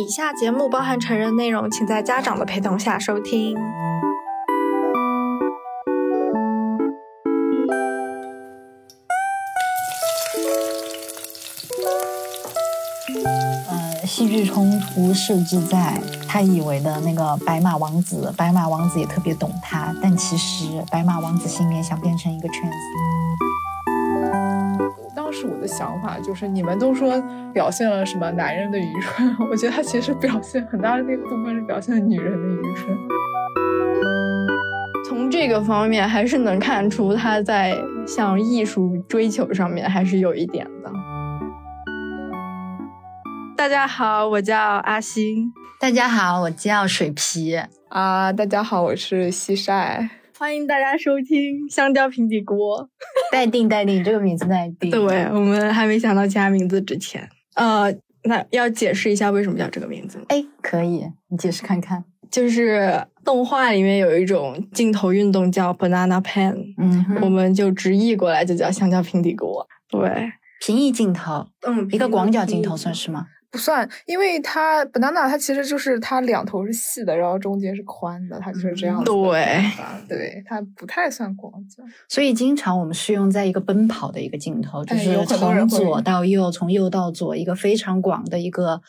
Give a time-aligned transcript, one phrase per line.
[0.00, 3.54] 以下节目包含成人内容，请在家长的陪同下收听。
[13.68, 22.76] 呃，戏剧冲突设置在他以为的那个白马王子，白马王子也特别懂他，但其实白马王子心里面想变成一个圈子。
[25.40, 27.18] 当时我的想法就是，你们都说
[27.54, 32.94] 表现了什么男人的愚蠢， 我觉得他其实表现很大的那个部分是表现女人的愚蠢。
[35.08, 37.74] 从这个方面还是能看出他在
[38.06, 40.92] 向艺术追求上面还是有一点的。
[43.56, 45.50] 大家好，我叫阿星。
[45.80, 47.58] 大家好，我叫水皮。
[47.88, 50.10] 啊，大家好，我是西晒。
[50.40, 52.88] 欢迎大家收听香蕉平底锅。
[53.30, 54.90] 待定，待定，这个名字待定。
[54.90, 57.94] 对我们还没想到其他名字之前，呃，
[58.24, 60.24] 那要解释一下为什么叫这个名字吗？
[60.28, 62.02] 哎，可以，你解释看看。
[62.30, 69.68] 就是动画里面有一种镜头运动叫 banana pan，嗯，我们就直译过来就叫香蕉平底锅。
[69.90, 70.32] 对，
[70.64, 73.26] 平移镜头，嗯一个广角镜头算是吗？
[73.50, 79.64] 不算，因为它 banana 它其实就是它两头是细的，然后中间是宽的，它就是这样子的对。
[80.08, 81.82] 对，它不太算广角。
[82.08, 88.80] 所以经常我们是用在一个奔跑的一个镜头，就是从左到右，从右到左，一个非常广的一个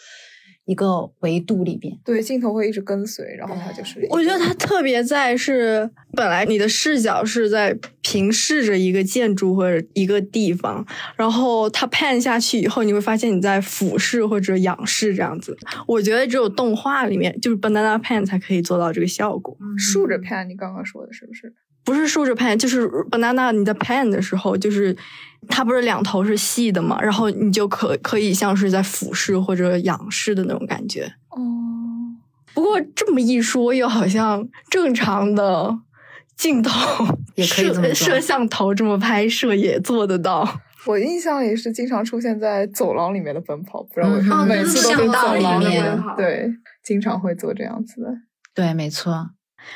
[0.66, 1.98] 一个维度里边。
[2.06, 4.06] 对，镜头会一直跟随，然后它就是。
[4.10, 15.58] 我觉得它特别在是，本来你的视角是在平视着一个建筑或者一个地方，然后它 pan 下去以后，你会发现你在俯视或者仰视这样子。
[15.88, 19.58] 我觉得只有动画里面，就是 banana pan 才可以做到这个效果。
[19.78, 21.54] 竖着 pan，，你刚刚说的是不是？
[21.84, 24.96] 不是竖着 pan，就是 banana 你在 pan 的时候，就是
[25.48, 31.12] 它不是两头是细的嘛，然后你就可可以像是在俯视或者仰视的那种感觉。
[31.30, 31.40] 哦，
[32.54, 35.76] 不过这么一说，又好像正常的
[36.36, 36.72] 镜头
[37.36, 40.62] 也摄摄像头这么拍摄也做得到。
[40.86, 46.52] 我印象里是经常出现在走廊里面的奔跑，不知道为什么、嗯每次都是巷道里走廊里面，对，
[46.84, 48.08] 经常会做这样子的。
[48.56, 49.30] 对，没错。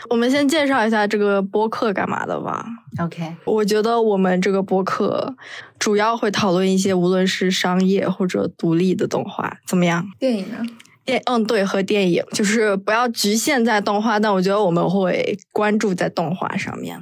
[0.09, 2.66] 我们先介绍一下这个播客干嘛的吧。
[3.01, 5.35] OK，我觉得我们这个播客
[5.79, 10.06] 主要会讨论一些无论是商业或者独立的动画，怎么样？
[10.19, 10.63] 电影呢？
[11.03, 17.00] 电嗯对和电影就是不要局限在动画，但我觉得我们会关注在动画上面，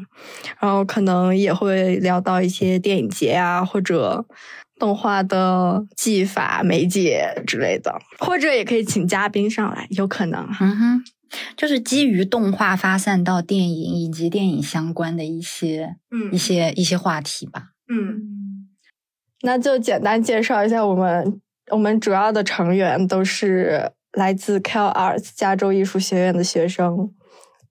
[0.60, 4.26] 然后可能也会聊到一些电影节啊或者
[4.78, 10.46] 动画的技法、媒介之类的，或者也可以请嘉宾上来，有可能。
[10.60, 11.04] 嗯哼，
[11.56, 17.70] 就是基于动画发散到电影以及电影相关的一些、嗯一些一些话题吧。
[17.88, 18.68] 嗯，
[19.42, 27.14] 那就简单介绍一下我们，我们主要的成员都是来自 Cal Arts 加州艺术学院的学生。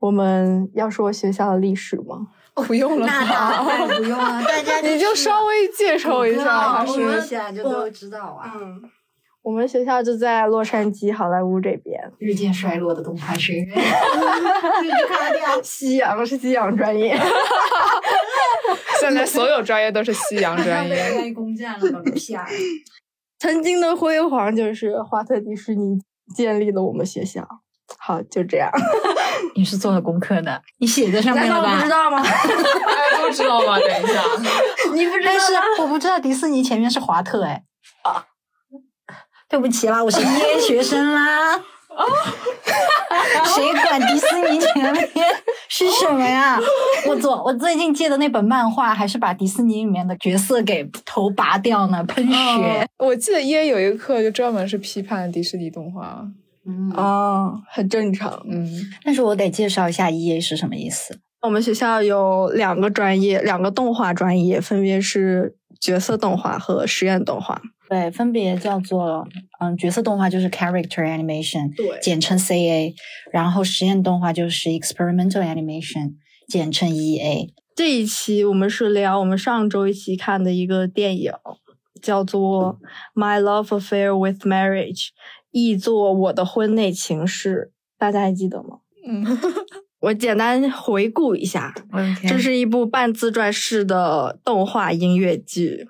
[0.00, 2.28] 我们要说学校的历史吗？
[2.54, 3.62] 不用了吧？
[3.96, 8.52] 不用了，大家你就稍微介绍一下，还我们是下就都知道啊。
[8.60, 8.82] 嗯，
[9.42, 15.60] 我们学校就在洛杉矶好莱坞这边，日渐衰落的动画学院，一直卡掉。
[15.62, 17.18] 西洋是西洋专业。
[19.00, 20.96] 现在所有专业都是西洋专业。
[20.96, 22.46] 开攻占了，搞个屁啊！
[23.40, 25.98] 曾经的辉煌就是华特迪士尼
[26.36, 27.46] 建立了我们学校。
[27.98, 28.70] 好，就这样。
[29.56, 31.78] 你是做了功课的，你写在上面了吧？
[31.78, 32.22] 不知道吗？
[32.22, 33.76] 大家都知道吗？
[33.80, 34.22] 等一下，
[34.94, 37.64] 你不知但是我不知道迪士尼前面是华特哎。
[38.04, 38.24] 啊，
[39.52, 41.60] 对不起啦，我是 EA 学生啦。
[43.54, 45.10] 谁管迪士尼前面
[45.68, 46.58] 是什么呀？
[47.06, 52.88] 我昨我最近借的那本漫画，还是把迪士尼里面的角色给头拔掉呢，喷血。
[52.96, 56.24] 我记得 EA 有一个课就专门是批判迪士尼动画。
[56.66, 58.42] 嗯，哦，很正常。
[58.48, 58.66] 嗯，
[59.04, 61.18] 但是我得介绍一下 EA 是什么意思。
[61.42, 67.60] 我们学校有两个专业，两个动画专业，分别是角色动画和实验动画。
[67.88, 69.26] 对，分别叫做
[69.60, 72.94] 嗯，角色动画就是 character animation，对简称 CA，
[73.32, 76.14] 然后实验动画就是 experimental animation，
[76.48, 77.48] 简称 EA。
[77.74, 81.32] 这一期我们是聊我们上周一期看的一个电影，
[82.00, 82.78] 叫做
[83.20, 85.06] 《My Love Affair with Marriage》，
[85.50, 88.78] 译作《我的婚内情事》，大家还记得吗？
[89.06, 89.24] 嗯，
[90.02, 91.72] 我简单回顾一下
[92.28, 95.88] 这是一部半自传式的动画音乐剧。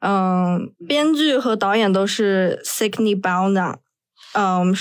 [0.00, 3.76] 嗯，编剧和导演都是 Sidney Balna，
[4.32, 4.74] 嗯，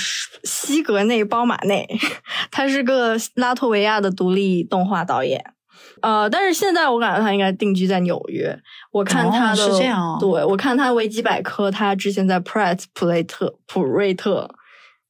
[0.43, 1.87] 西格内·包马内，
[2.49, 5.53] 他是个拉脱维亚的独立动画导演。
[6.01, 8.57] 呃，但是现在我感觉他应该定居在纽约。
[8.91, 14.49] 我看他的、哦是这样哦对我看他维基百科，他之前在 Pratt 普雷特普瑞特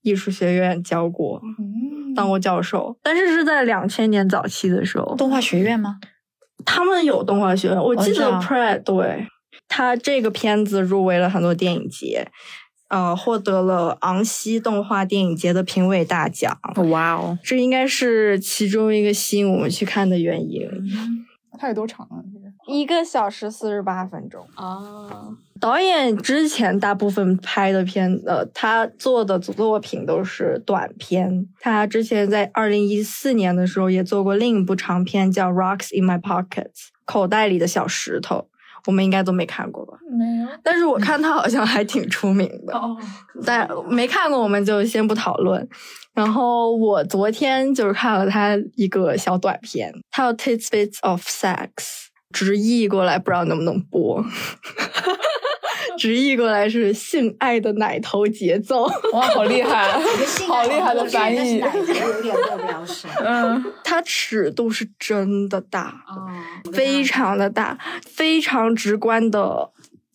[0.01, 5.15] 艺术学院教过，嗯当过教授，但是是在两千年早期的时候。
[5.15, 5.99] 动画学院吗？
[6.65, 9.27] 他们有动画学院，我记得 Pratt 对
[9.67, 12.27] 他这个片子入围了很多电影节，
[12.89, 16.59] 呃，获得了昂西动画电影节的评委大奖，
[16.89, 20.69] 哇哦，这应该是其中一个吸引我们去看的原因。
[21.57, 22.21] 它有多长啊？
[22.33, 24.45] 这个一个小时四十八分钟。
[24.55, 31.47] 哦，导演之前大部分拍的片，呃，他做的作品都是短片。
[31.59, 36.63] 他之前在二零一四年的时候也做过另一部长片，叫《Rocks in My Pockets》，
[37.05, 38.47] 口袋里的小石头。
[38.87, 39.93] 我们应该都没看过吧？
[40.09, 40.47] 没有。
[40.63, 42.97] 但是我看他好像还挺出名的，哦，
[43.45, 45.69] 但没看过我们就先不讨论。
[46.15, 51.67] 然后我昨天就是看了他一个小短片，他叫《Tidbits of Sex》，
[52.33, 54.25] 直译过来不知道能不能播。
[55.97, 58.83] 直译过来是性爱的奶头节奏，
[59.13, 59.91] 哇，好厉害，
[60.47, 61.57] 好厉害的翻译。
[61.57, 63.09] 有点过不了审。
[63.23, 66.27] 嗯， 它尺度是真的大，哦，
[66.71, 69.69] 非常的大，非常直观的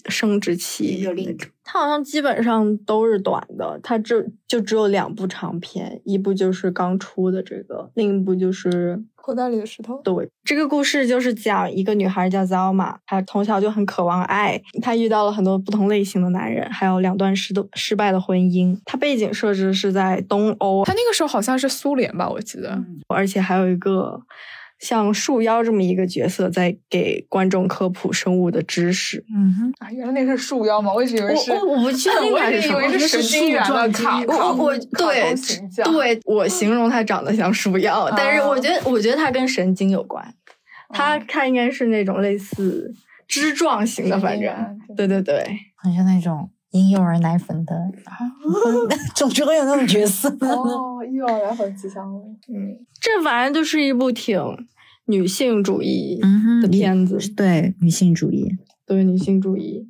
[0.06, 1.00] 生殖器。
[1.00, 1.36] 有另
[1.68, 10.00] 它好像基本上都是短的，它就就只有两部长片，一部就是刚出的这个，另一部就是口袋里的石头。
[10.02, 18.78] 对，这个故事就是讲一个女孩叫 Zalma，她从小就很渴望爱，她遇到了很多不同类型的男人，还有两段失的失败的婚姻。
[18.84, 22.80] 它背景设置是在东欧，她那个时候好像是苏联吧，我记得。
[23.08, 24.20] 而且还有一个
[24.78, 29.24] 像树妖这么一个角色在给观众科普生物的知识。
[29.34, 30.92] 嗯哼，啊，原来那是树妖吗？
[30.92, 34.78] 我一直 以为是，我我不确定我它是什么一直以为是神经元的卡我我我
[35.92, 40.34] 对我形容它长得像树妖， 但是我觉得我觉得它跟神经有关，
[40.90, 42.92] 它它应该是那种类似
[43.26, 44.52] 枝状型的，反正
[44.96, 45.44] 对对对，
[45.76, 47.74] 很像那种婴幼儿奶粉的，
[49.16, 50.28] 总之会有那种角色。
[50.40, 52.36] 哦，幼儿奶粉吉祥物。
[52.48, 54.38] 嗯，这反正就是一部挺
[55.06, 58.48] 女性主义嗯的片子，对女性主义，
[58.86, 59.88] 对女性主义。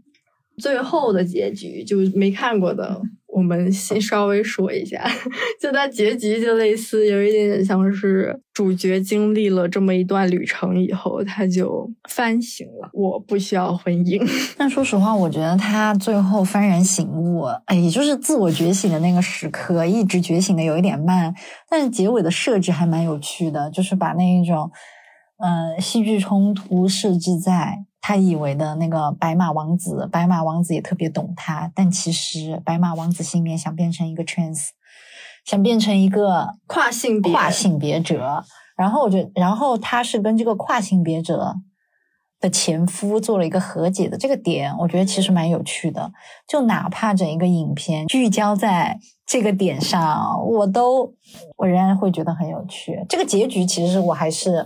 [0.59, 3.03] 最后的结局就没看过的，
[3.37, 5.05] 我们先稍微说一下。
[5.61, 14.27] 就它结局就类似有一点点像是主角经历了这么一段旅程以后，他就翻醒了，我不需要婚姻。
[14.57, 21.35] 但说实话，我觉得他最后幡然醒悟，哎，也就是自我觉醒的那个时刻，一直觉醒的有一点慢，
[21.69, 24.71] 但是结尾的设置还蛮有趣的，就是把那一种，
[25.45, 34.69] 嗯，戏剧冲突设置在他以为的那个白马王子，白马王子也特别懂他，但其实白马王子心里面想变成一个 trans，
[35.45, 38.45] 想变成一个跨性别跨性别者，
[38.77, 41.57] 然后我觉得，然后他是跟这个跨性别者
[42.39, 46.13] 的前夫做了一个和解的这个点，我觉得其实蛮有趣的。
[46.47, 51.13] 就哪怕整一个影片聚焦在这个点上，我都
[51.57, 53.05] 我仍然会觉得很有趣。
[53.09, 54.65] 这个结局其实我还是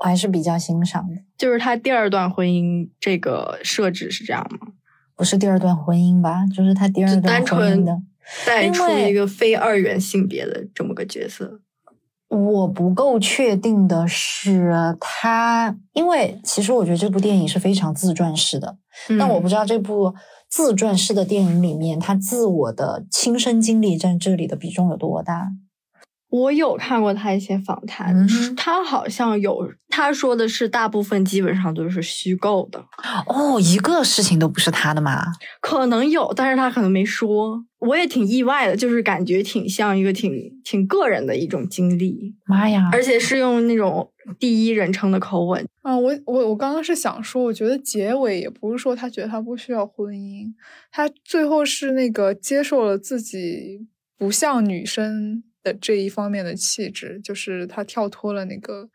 [0.00, 1.14] 我还是比较欣赏的。
[1.38, 4.72] 就是他第二段婚姻这个设置是这样吗？
[5.14, 6.44] 不是第二段婚姻吧？
[6.46, 8.02] 就是他第二段婚姻纯的。
[8.46, 11.60] 带出一个非二元性别的这么个角色。
[12.28, 18.78] 我不够确定的是，他因为其实我觉得这部电影是非常自传式的，
[19.18, 20.14] 但我不知道这部
[20.48, 25.48] 自传式的电影里面，他自我的亲身经历占这里的比重有多大？
[26.30, 32.84] 我有看过他一些访谈，嗯他好像有他说的是大部分基本上都是虚构的，
[33.26, 35.24] 哦，一个事情都不是他的嘛？
[35.60, 37.64] 可能有，但是他可能没说。
[37.80, 40.30] 我也挺意外的，就是感觉挺像一个挺
[40.62, 42.90] 挺个人的一种经历，妈呀！
[42.92, 45.66] 而且是用那种第一人称的口吻。
[45.80, 50.52] 啊，我我我刚刚是想说，我觉得结尾也不是说他觉得他不需要婚姻，
[50.92, 53.86] 他最后是那个接受了自己
[54.18, 58.88] 不像女生的这一方面的气质，就是他跳脱了那个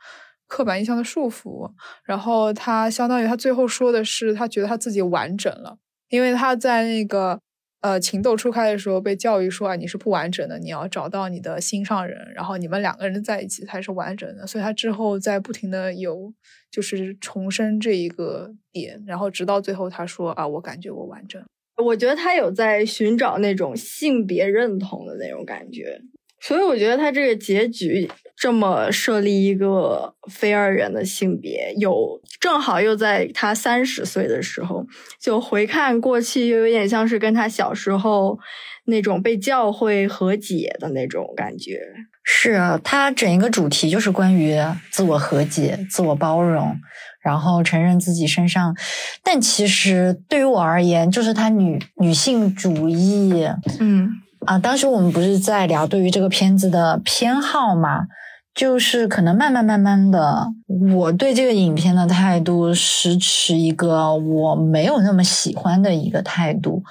[0.48, 1.72] 刻板印象的束缚，
[2.04, 5.78] 然后他相当于他最后说的是，他觉得他自己完整了，
[6.10, 7.40] 因为他在那个。
[7.82, 14.48] 呃，情窦初开的时候被教育说啊，你是不完整的，你要找到你的心上人，然后你们两个人在一起才是完整的。
[14.48, 16.34] 所以他之后在不停的有
[16.72, 21.40] 就是重申这一个点，然后直到最后他说啊，我感觉我完整。
[21.78, 26.02] 我觉得他有在寻找那种性别认同的那种感觉，
[26.46, 34.86] 所以我觉得他这个结局这么设立一个非二元的性别，有正好又在他三十岁的时候，
[35.20, 38.38] 就回看过去，又有点像是跟他小时候
[38.86, 41.80] 那种被教会和解的那种感觉。
[42.28, 44.56] 是啊他整一个主题就是关于
[44.92, 46.76] 自我和解、自我包容，
[47.24, 48.76] 然后承认自己身上。
[49.24, 53.48] 但其实对于我而言，就是他女女性主义，
[53.80, 54.10] 嗯，
[54.46, 58.08] 啊，当时我们不是在聊对于这个片子的偏好嘛？
[58.54, 60.48] 就是可能慢慢慢慢的，
[60.96, 66.82] 我对这个影片的态度是持一个我没有那么喜欢的一个态度。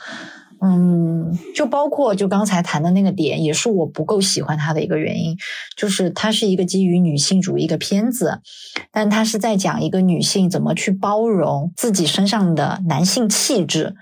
[0.67, 5.37] 嗯，就包括就刚才谈的那个点，也是我不够喜欢它的一个原因，
[5.77, 8.41] 就是它是一个基于女性主义的片子，
[8.91, 13.95] 但它是在讲一个女性怎么去包容自己身上的男性气质，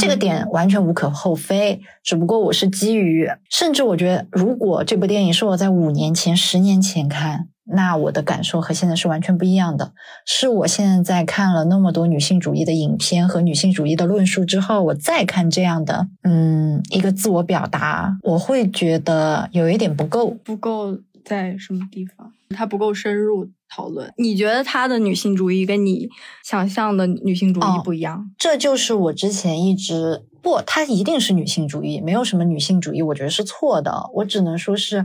[0.00, 1.80] 这个点完全无可厚非。
[2.02, 7.46] 只不过我是基于，甚至我觉得，如果这部电影是我在五年前、十年前看。
[7.70, 9.92] 那我的感受和现在是完全不一样的。
[10.26, 20.30] 是我现在看了那么多女性主义的影片和女性主义的论述之后，我再看这样的，嗯，一个自我表达，我会觉得有一点不够。
[20.42, 22.32] 不够在什么地方？
[22.50, 24.10] 它不够深入讨论。
[24.16, 26.08] 你觉得他的女性主义跟你
[26.42, 28.30] 想象的女性主义不一样？
[28.38, 34.08] 这就是我之前一直不，它一定是女性主义，没有什么女性主义，我觉得是错的。
[34.14, 35.04] 我只能说是。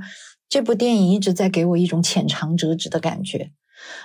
[0.53, 3.49] 这部电影一直在给我一种浅尝辄止的感觉，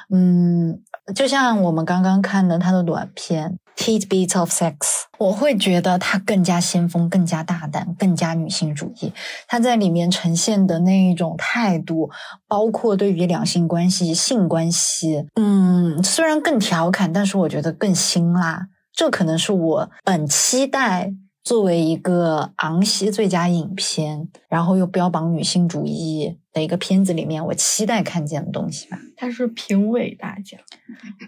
[0.09, 0.81] 嗯，
[1.14, 4.76] 就像我们刚刚看的他的短片《Heatbeats of Sex》，
[5.19, 9.12] 我会觉得他更加先锋、更加大胆、更加女性主义。
[9.47, 12.09] 他在里面呈现的那一种态度，
[12.47, 18.69] 包括对于两性关系、性关系，嗯，虽然更调侃，但是我觉得更辛辣。
[18.95, 21.12] 这可能是我本期待。
[21.49, 28.99] 作为一个昂西最佳影片，然后又标榜女性主义的一个片子里面，我期待看见的东西吧。
[29.17, 30.61] 它是评委大奖，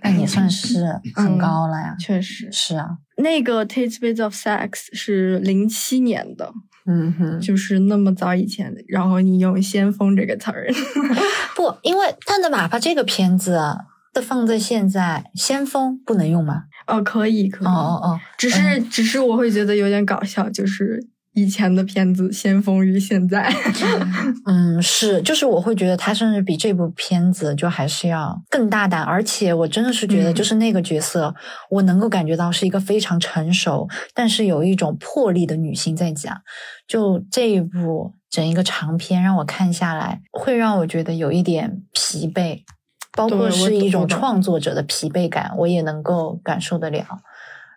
[0.03, 1.97] 那也算是 很高了呀。
[1.99, 6.53] 确实是啊，那个《Taste Bits of Sex》是零七年的，
[6.85, 8.71] 嗯哼，就是那么早以前。
[8.89, 10.69] 然后你用“先锋”这个词儿，
[11.57, 13.59] 不，因为但哪怕这个片子
[14.13, 16.65] 的放在现在，“先锋”不能用吗？
[16.87, 23.49] 哦，可以，可以，哦哦哦，只是，只是我会觉得有点搞笑，就是以前的片子先锋于现在。
[24.47, 31.33] 嗯，是，就是我会觉得他甚至比这部片子就还是要更大胆，而且我真的是觉得，就是那个角色，
[31.71, 36.37] 我能够感觉到是一个非常成熟，但是有一种魄力的女性在讲。
[36.89, 42.65] 就这一部整一个长片让我看下来，会让我觉得有一点疲惫。
[43.13, 47.05] 包括是一种创作者的疲惫感，我也能够感受得了。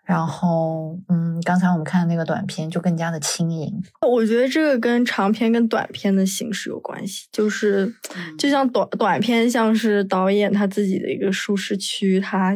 [0.03, 3.73] 然后，嗯，刚才我们看的那个短片就更加的轻盈。
[4.01, 7.93] 我觉得这个跟长片跟短片的形式有关系，就是
[8.37, 12.53] 就像短短片像是导演他自己的一个舒适区，他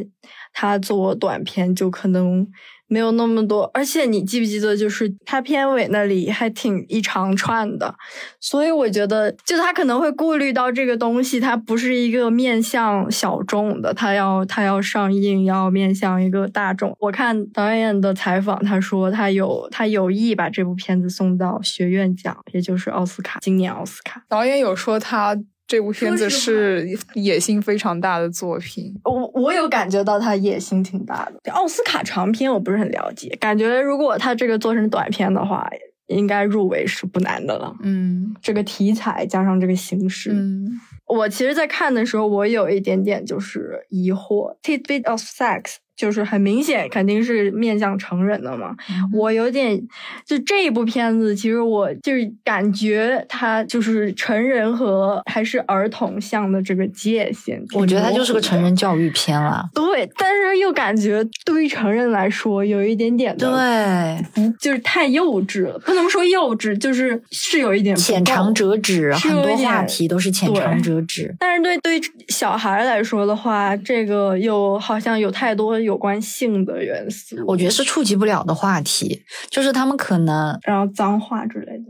[0.54, 2.48] 他做短片就可能。
[2.88, 7.96] 没有那么多，而且你记不记得，就是他片尾那里还挺一长串的，
[8.40, 16.96] 所以我觉得，就他可能会顾虑到这个东西，它不是一个面向小众的，他要他要上映，要面向一个大众。
[17.00, 24.24] 我看导演的采访，他说他有他有意把这部片子送到学院奖，也就是奥斯卡，今年奥斯卡。
[24.30, 25.38] 导演有说他。
[25.68, 31.52] 这部片子是野心非常大的作品，我我有感觉到他野心挺大的。
[31.52, 35.70] 奥斯卡长片我不是很了解，感觉如果他这个做成短片的话，
[36.08, 37.76] 应该入围是不难的了。
[37.84, 44.56] 嗯，这个题材加上这个形式，嗯，我其实，在看的时候，我有一点点就是疑惑。
[44.64, 45.76] Tit bit of sex。
[45.98, 48.76] 就是很明显，肯定是面向成人的嘛。
[49.12, 49.82] 我有点，
[50.24, 57.60] 就这一部片子，其实我就是感觉它就是成人和还是儿童向的这个界限。
[57.74, 59.68] 我觉得它就是个成人教育片了。
[59.74, 65.80] 对，但是又感觉对于成人来说有一点点的对，就是太幼稚了。
[65.80, 71.36] 不能说幼稚，就是是有一点浅尝辄止，很多话题都是浅尝辄止。
[71.40, 75.80] 但是对对小孩来说的话，这个又好像有太多。
[75.88, 81.86] 有关性的元素，我觉得是触及不了的话题，就是他们可能然后脏话之类的。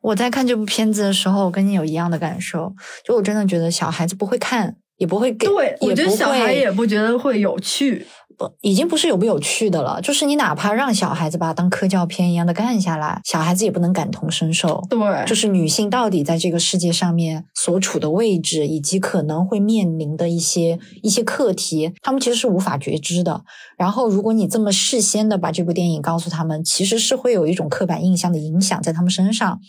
[0.00, 2.74] 我在看这部片子的时候，我跟你有一样的感受，
[3.04, 8.04] 就我真的觉得小孩子不会看，也不会给，对我觉得小孩也不觉得会有趣。
[8.38, 14.82] 不，已经不是有不有趣的了，就是你哪怕让小孩子把它当科教片一样的干下来，小孩子也不能感同身受。
[14.90, 23.42] 对，就是女性到底在这个世界上面所处的位置，以及可能会面临的一些一些课题，他们其实是无法觉知的。
[23.78, 29.60] 然后，如果你这么事先的把这部电影告诉他们，其实是会有一种刻板印象的影响在他们身上。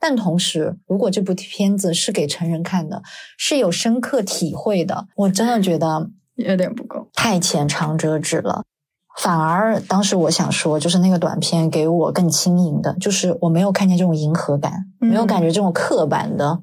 [0.00, 3.02] 但同时，如果这部片子是给成人看的，
[3.38, 6.10] 是有深刻体会的，我真的觉得。
[6.36, 8.64] 有点不够，太浅尝辄止了。
[9.16, 16.60] 反而当时我想说，就是那个短片给我更轻盈的，就是我没有看见这种迎合感，没有感觉这种刻板的，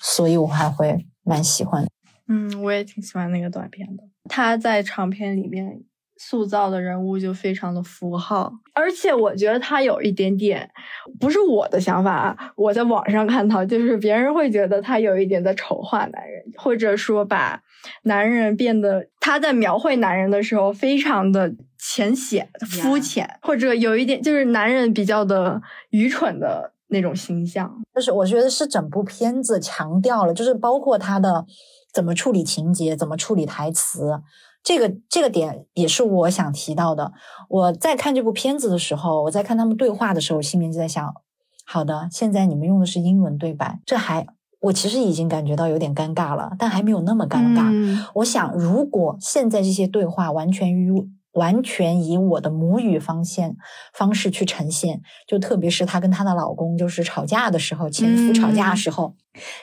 [0.00, 1.88] 所以我还会蛮喜欢。
[2.28, 4.04] 嗯，我也挺喜欢那个短片的。
[4.28, 5.82] 他在长片里面
[6.22, 10.70] 塑造的人物就非常的符号，而且我觉得他有一点点，
[11.18, 17.62] 不是我的想法啊，我在网上看到，就是别人会觉得他有一点在丑化男人，或者说把
[18.02, 27.74] 男人变得他在描绘男人的时候非常的浅显、肤浅，或者有一点就是男人比较的愚蠢的那种形象。
[27.94, 31.46] 就是我觉得是整部片子强调了，就是包括他的
[31.94, 34.20] 怎么处理情节，怎么处理台词。
[34.62, 37.12] 这个这个点也是我想提到的。
[37.48, 41.14] 我在看这部片子的时候，我在看他们对话的时候，心里就在想：
[41.64, 44.26] 好的，现在你们用的是英文对白，这还
[44.60, 47.70] 我其实已经感觉到有点尴尬了，但还没有那么尴尬。
[47.72, 50.92] 嗯我想，如果现在这些对话完全于
[51.32, 53.56] 完全以我的母语方现
[53.94, 59.14] 方式去呈现，就特别是她跟她的老公就是吵架的时候，前夫吵架的时候，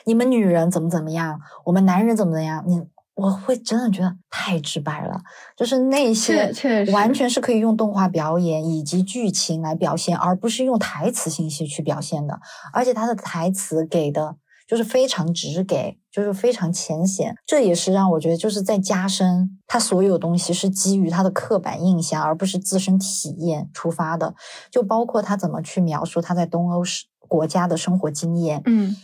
[0.06, 2.82] 你们女人怎么怎么样，我们男人怎么怎么样，你
[3.18, 5.20] 我会真的觉得太直白了，
[5.56, 6.52] 就是那些
[6.92, 12.38] 完全是可以用动画表演以及剧情来表现，而不是用台词信息去表现的，
[12.72, 14.36] 而且他的台词给的。
[14.68, 24.34] 就是非常直给，就是非常浅显，这也是让我觉得就是在加深他所有东西是基于他的刻板印象，而不是自身体验出发的。
[24.70, 28.94] 就包括他怎么去描述他在东欧是国家的生活经验，嗯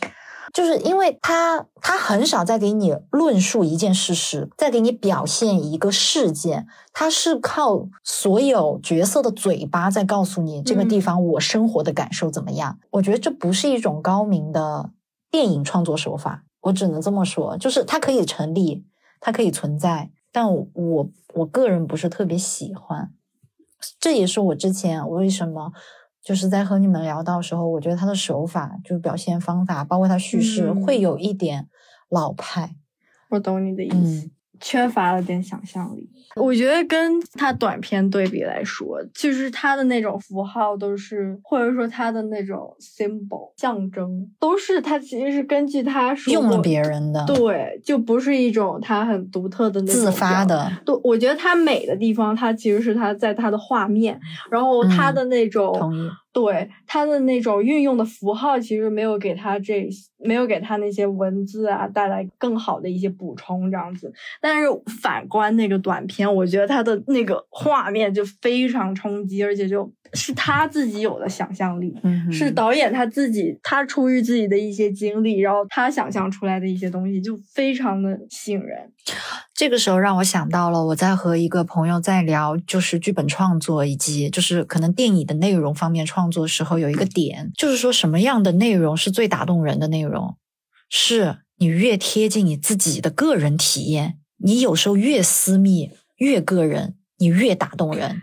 [0.55, 12.79] 就是因为他他很少在给你论述一件事实，在给你表现一个事件，他是靠所有角色的嘴巴在告诉你这个地方我生活的感受怎么样。
[12.91, 14.91] 我觉得这不是一种高明的
[15.29, 18.85] 电影创作手法，我只能这么说，就是它可以成立，
[19.19, 23.11] 它可以存在，但我我我个人不是特别喜欢。
[23.99, 25.73] 这也是我之前我为什么。
[26.25, 31.69] 就是在和你们聊到的时候，我觉得他的手法，就是表现方法，包括他叙事，嗯会有一点
[32.09, 32.75] 老派。
[33.29, 34.25] 我懂你的意思。
[34.25, 36.09] 嗯，缺乏了点想象力。
[36.35, 54.19] 我觉得跟他短片对比来说，就是他的那种符号都是，或者说他的那种 symbol 象征，都是他其实是根据他说用了别人的，对，就不是一种他很独特的那种自发的，对，我觉得他美的地方，它其实是他在他的画面，
[54.51, 56.09] 然后它嗯的那种、同意。
[56.35, 64.11] 对他的那种运用的符号，其实没有给他这没有给他那些文字啊带来更好的一些补充这样子。
[64.41, 64.67] 但是
[65.01, 71.93] 反观那个短片，我觉得他的那个画面就非常冲击，而且就是他自己有的想象力。
[72.03, 78.91] 嗯，是导演他自己，他出于自己的一些经历，然后他想象出来的一些东西，就非常的吸引人。
[79.53, 90.35] 这个时候让我想到了，我在和一个朋友在聊，就是剧本创作以及就是可能电影的内容方面创作的时候，有一个点，就是说什么样的内容是最打动人的内容，
[90.89, 98.21] 是你越贴近你自己的个人体验，你有时候越私密越个人，你越打动人。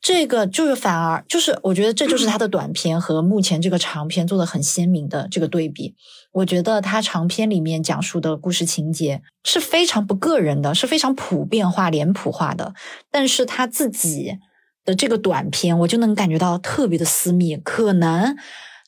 [0.00, 5.94] 这个就是反而就是，我觉得这就是他的短片和目前这个长片做的很鲜明的这个对比。
[6.32, 12.74] 我觉得他长篇里面讲述的故事情节是非常不个人的，是非常普遍化、脸谱化的。
[13.10, 14.38] 但是他自己
[14.84, 17.56] 的这个短片，我就能感觉到特别的私密。
[17.56, 18.36] 可能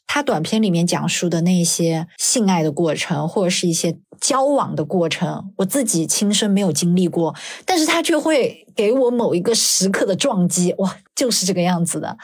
[0.08, 12.16] 他短片里面讲述的那些性爱的过程，或者是一些交往的过程，我自己亲身没有经历过，但是他却会给我某一个时刻的撞击，哇，就是这个样子的，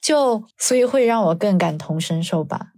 [0.00, 2.68] 就所以会让我更感同身受吧。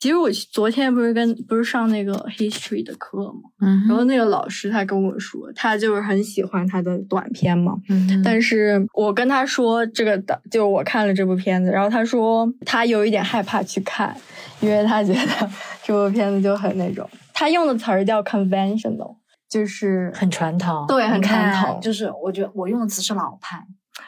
[0.00, 7.74] 其实我昨天不是跟不是上那个 history 的课嘛，嗯然后那个老师他跟我说，他就是很喜欢他的短片嘛。
[7.90, 14.16] 嗯但是我跟他说这个的，就我看了这部片子，然后他说他有一点害怕去看，
[14.60, 15.50] 因为他觉得
[15.84, 19.16] 这部片子就很那种，他用的词儿叫 conventional，
[19.50, 23.62] 就是很传统，对很传统就是我觉得我用的词是老派，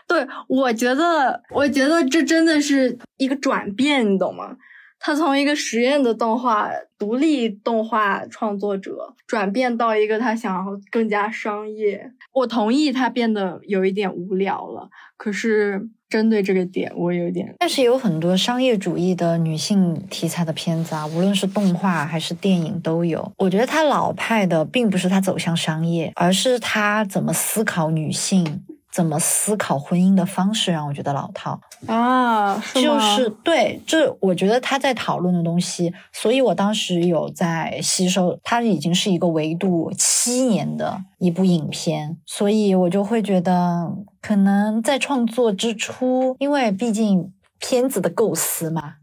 [0.09, 4.57] 对，我觉得，我觉得这真的是一个转变，你懂吗？
[5.05, 12.13] 他从一个实验的动画、独立动画创作者，转变到一个他想要更加商业。
[12.33, 23.33] 我同意他变得有一点无聊了，可是针对这个点，我有点但是有很多商业主义的女性题材的片子啊，无论是动画还是电影都有。
[23.39, 31.59] 我觉得它老派的并不是他走向商业，而是他怎么思考女性、怎么思考婚姻的方式，让我觉得老套。
[31.87, 48.97] 啊，是就是对，这我觉得他在讨论的东西，所以我当时有在吸收，它已经是一个维度七年的一部影片，所以我就会觉得，可能在创作之初，因为毕竟片子的构思嘛，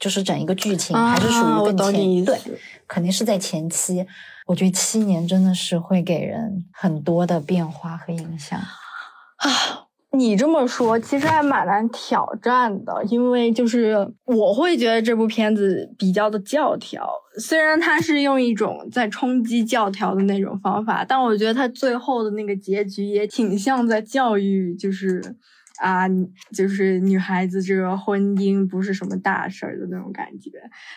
[0.00, 2.38] 就是整一个剧情还是属于更前，对，
[2.88, 4.06] 肯定是在前期。
[4.46, 8.60] 我觉得七年真的是会给人很多的变化和影响。
[9.44, 25.36] 啊，你这么说，其实还蛮难挑战的，因为就是我会觉得这部片子比较的教条，虽然它是用一种在冲击教条的那种方法，但我觉得它最后的那个结局也挺像在教育，就是。
[25.84, 26.08] 啊，
[26.50, 30.50] 就是女孩子这个婚姻不是什么大事儿的那种感觉。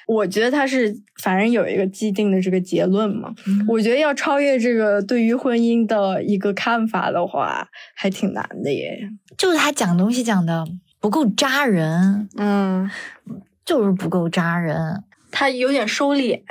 [0.08, 3.34] 我觉得他是反正有一个既定的这个结论嘛。
[3.68, 8.98] 我觉得要超越这个对于婚姻的一个看法的话，还挺难的耶。
[9.38, 10.66] 就是他讲东西讲的
[11.02, 12.90] 不够扎人，嗯，
[13.66, 15.04] 就是不够扎人。
[15.32, 16.42] 他有点收敛，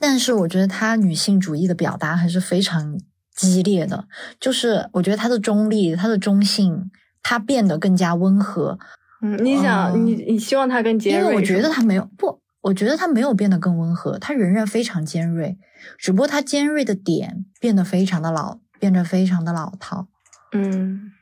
[0.00, 2.98] 但是我觉得他女性主义的表达还是非常
[3.32, 4.08] 激烈的。
[4.40, 6.90] 就是我觉得他的中立，他的中性。
[7.28, 8.78] 他变得更加温和，
[9.20, 11.22] 嗯，你想，你你希望他更尖锐？
[11.22, 15.58] 因为我觉得他没有不，我觉得他没有变得更温和，他仍然非常尖锐，
[15.98, 20.08] 只不过他尖锐的点变得非常的老，变得非常的老套。
[20.52, 21.12] 嗯，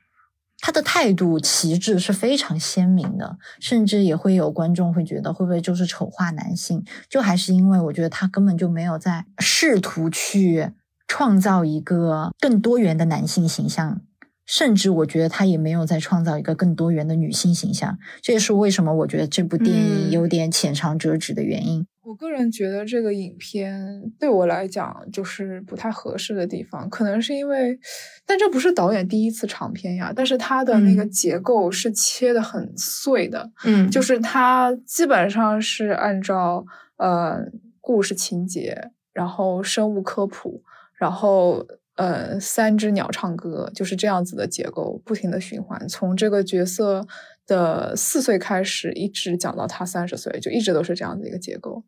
[0.60, 6.84] 他的态度旗帜是非常鲜明的，甚至也会有观众会觉得会不会就是丑化男性？
[7.10, 10.70] 就还是因为我觉得他根本就没有在试图去
[11.08, 14.00] 创造一个更多元的男性形象。
[14.46, 21.84] 甚至我觉得他也没有在创造一个更多元的女性形象，这也是为什么我觉得这部电影有点浅尝辄止的原因。
[22.02, 27.76] 我个人觉得这个影片对我来讲就是不太合适的地方，可能是因为，
[28.24, 30.12] 但这不是导演第一次长片呀。
[30.14, 36.64] 但是他的那个结构是切的很碎的，嗯，就是他基本上是按照
[36.98, 37.40] 呃
[37.80, 40.62] 故事情节，然后生物科普，
[40.94, 41.66] 然后。
[41.96, 47.06] 呃，三只鸟唱歌就是这样子的结构，不停的循环，从这个角色
[47.46, 51.84] 的四岁开始，一直讲到他三十岁，就一直都是这样的一个结构。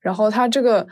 [0.00, 0.86] 然后他这个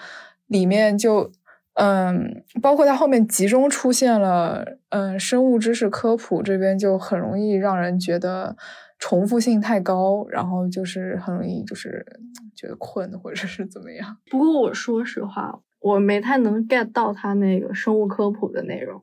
[0.49, 1.31] 里面就，
[1.75, 8.57] 嗯，包括他后面集中出现了，嗯，生物知识科普这边就很容易让人觉得
[8.99, 12.05] 重复性太高，然后就是很容易就是
[12.57, 14.17] 觉得困或者是怎么样。
[14.29, 15.61] 不过我说实话。
[15.87, 19.01] 我没太能 get 到他那个生物科普的内容。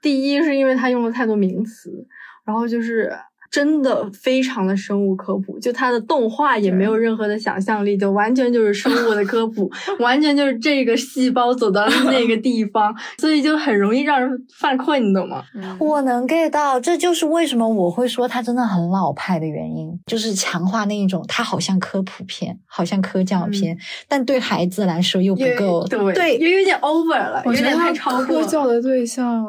[0.00, 2.06] 第一是因为他用了太多名词，
[2.44, 3.12] 然后就是。
[3.50, 15.42] 真的非常的生物科普，就它的动画也没有任何的想象力，就完全就是生物的科普， 完全就是这个细胞走到了那个地方， 所以就很容易让人犯困，你懂吗？
[15.80, 29.44] 我能 get 到，这就是为什么我会说它真的很老派的原因，就是强化那一种，它好像科普片，好像科教片，但对孩子来说又不够，对，又有点 over 了，有点太超过科教的对象。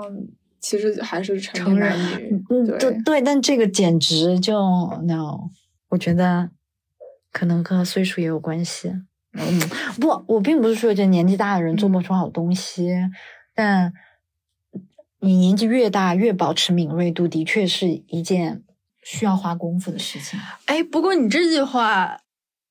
[0.62, 4.56] 其实还是成人男女，嗯，对对，但这个简直就
[5.08, 5.50] no，
[5.90, 6.52] 我觉得
[7.32, 8.94] 可能和岁数也有关系。
[9.34, 9.60] 嗯，
[10.00, 12.92] 不，我并不是说这年纪大的人做不出好东西，
[13.56, 13.92] 但
[15.22, 18.62] 你年纪越大，越保持敏锐度，的确是一件
[19.02, 20.40] 需要花功夫的事情。
[20.66, 22.20] 哎，不过你这句话，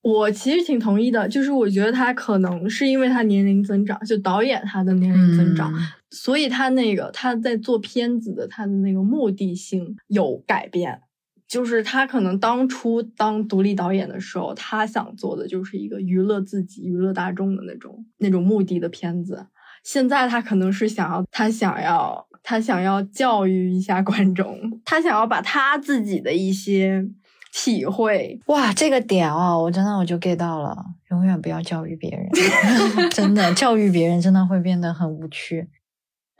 [0.03, 5.75] 我其实挺同意的，就是我觉得他可能是因为他年龄增长，就导演他的年龄增长。
[6.11, 11.01] 所以他那个他在做片子的他的那个目的性有改变，
[11.47, 19.47] 就是他可能当初当独立导演的时候，他想做的就是一个娱乐自己、娱乐大众的那种那种目的的片子。
[19.83, 27.09] 现在他可能是想要他想要他想要教育一下观众，他想要把他自己的一些
[27.53, 28.39] 体会。
[28.47, 30.77] 哇，这个点哦，我真的我就 get 到了，
[31.11, 32.29] 永远不要教育别人，
[33.11, 35.69] 真的教育别人真的会变得很无趣。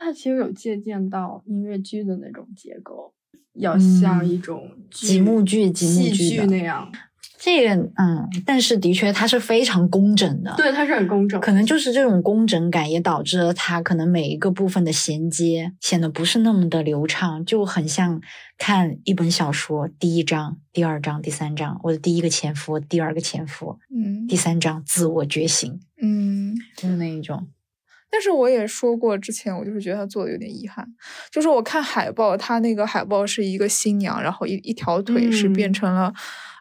[0.03, 3.13] 它其实有借鉴到音乐剧的那种结构，
[3.53, 6.91] 要像一种几幕剧、戏剧那样。
[7.37, 11.39] 这个，嗯，但是的确它是非常工整的，对，它是很工整。
[11.39, 18.19] 可能就是这种工整感，也导致了它可能每一个部分的衔接显得不是那么的流畅，就很像
[18.57, 27.47] 看一本小说，第一章、第二章、第三章，我的第一个前夫，第二个前夫，嗯，第三章自我觉醒，嗯，就是那一种。
[28.11, 30.85] 但是我也说过，之前我就是觉得他做的有点遗憾，
[31.31, 36.13] 就是我看海报，他那个海报是一个新娘，然后一一条腿是变成了，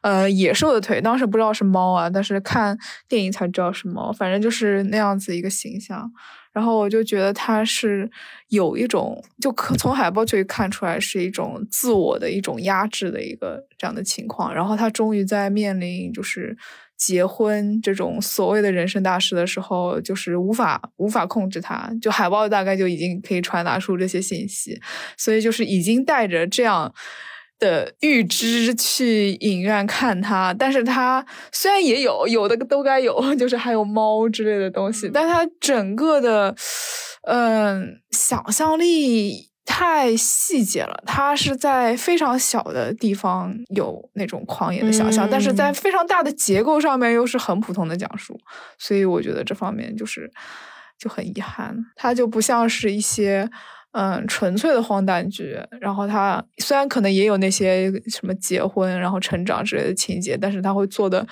[0.03, 6.09] 呃，野兽的腿，当时不知道是猫啊，但是看电影才知道是猫，反正就是那样子一个形象，
[6.53, 8.09] 然后我就觉得他是
[8.51, 16.57] 有一种，就可从海报就可以看出来是一种自我的一种压制的一个这样的情况，然后他终于在面临就是。
[17.01, 21.91] 结婚这种所谓的人生大事的时候，就是无法无法控制它。
[22.03, 24.79] 就海报大概就已经可以传达出这些信息，
[25.17, 26.93] 所以就是已经带着这样
[27.59, 30.53] 的预知去影院看它。
[30.53, 36.55] 但是它虽然也有有的都该有，就是还有猫之类的东西，但它整个的
[37.23, 39.50] 嗯想象力。
[39.71, 48.37] 太细节了，它是在非常小的地方有那种狂野的想象，但是在非常大的结构上面又是很普通的讲述，
[48.77, 50.29] 所以我觉得这方面就是
[50.99, 53.49] 就很遗憾，它就不像是一些。
[53.93, 61.27] 嗯，纯粹的荒诞剧，然后它虽然可能也有那些什么结婚、然后成长之类的情节，但是它会做的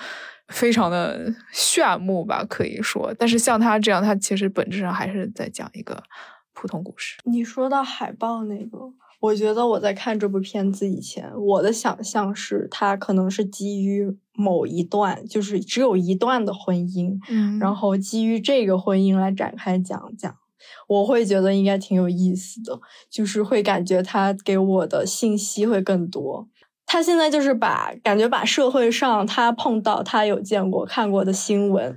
[0.49, 3.15] 非常的炫目吧，可以说。
[3.17, 6.03] 但是像他这样，他其实本质上还是在讲一个
[6.59, 7.17] 普通故事。
[7.23, 8.77] 你说到海报那个，
[9.21, 20.35] 我觉得我在看这部片子以前，我的想象是它可能是基于某一段，就是只有一段的婚姻，嗯，然后基于这个婚姻来展开讲讲。
[20.89, 26.49] 我会觉得应该挺有意思的，就是会感觉他给我的信息会更多。
[26.85, 31.95] 他现在就是把感觉把社会上他碰到他有见过看过的新闻，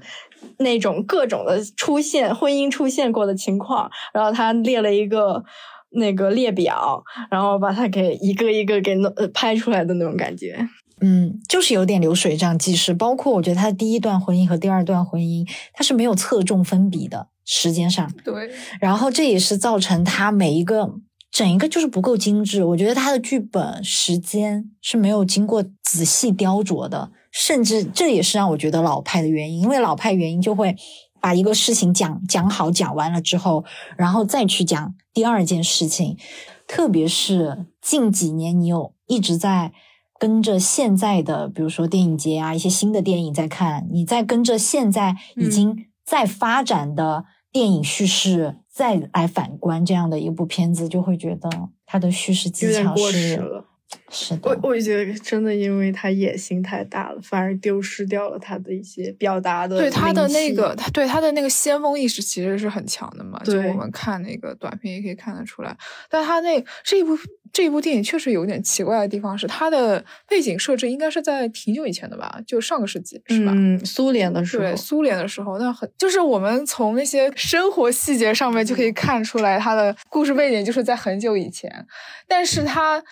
[0.59, 5.43] 那种各种的出现婚姻出现过的情况，然后他列了一个
[5.91, 10.69] 那个列表，然后把它给一个一个给弄拍出来的那种感觉。
[11.01, 12.95] 嗯，就是有点流水账记事。
[12.95, 17.29] 包括我觉得他的第一段婚姻和第二段婚姻，他是没有侧重分比的。
[17.45, 18.49] 时间上，对，
[18.81, 20.89] 然后这也是造成他每一个
[21.33, 22.63] 整一个就是不够精致。
[22.63, 29.63] 我觉得他的剧本时间是没有经过仔细雕琢的，甚至这也是让我觉得老派的原因。
[29.63, 30.77] 因为老派原因就会
[31.21, 33.65] 把一个事情讲讲好，讲完了之后，
[33.97, 36.17] 然后再去讲第二件事情。
[36.69, 39.73] 特别是近几年，你有一直在
[40.19, 45.87] 跟着现在的，比如说电影节啊，一些新的电影在看，你在跟着现在已经。
[46.05, 51.51] 在发展的电影叙事，再来反观这样的一部片子，就会觉得
[51.85, 53.63] 它的叙事技巧是
[54.11, 54.51] 是的。
[54.51, 59.79] 我我觉得真的，因为他野心太大了，反而丢失掉了他的一些表达的。
[59.79, 63.41] 对他的那个，他对他的那个先锋意识其实是很强的嘛。
[63.45, 65.77] 就我们看那个短片也可以看得出来。
[66.09, 67.19] 但他那这一部。
[67.53, 73.53] 这一部电影确实有点奇怪的地方是，它的背景设置应该是在挺久以前的吧，就上个世纪是吧？
[73.55, 81.87] 嗯，苏联的时候，对，苏联的时候，那很就是我们从那些生活细节上面就可以看出来，他的故事背景就是在很久以前，
[82.27, 83.05] 但是它。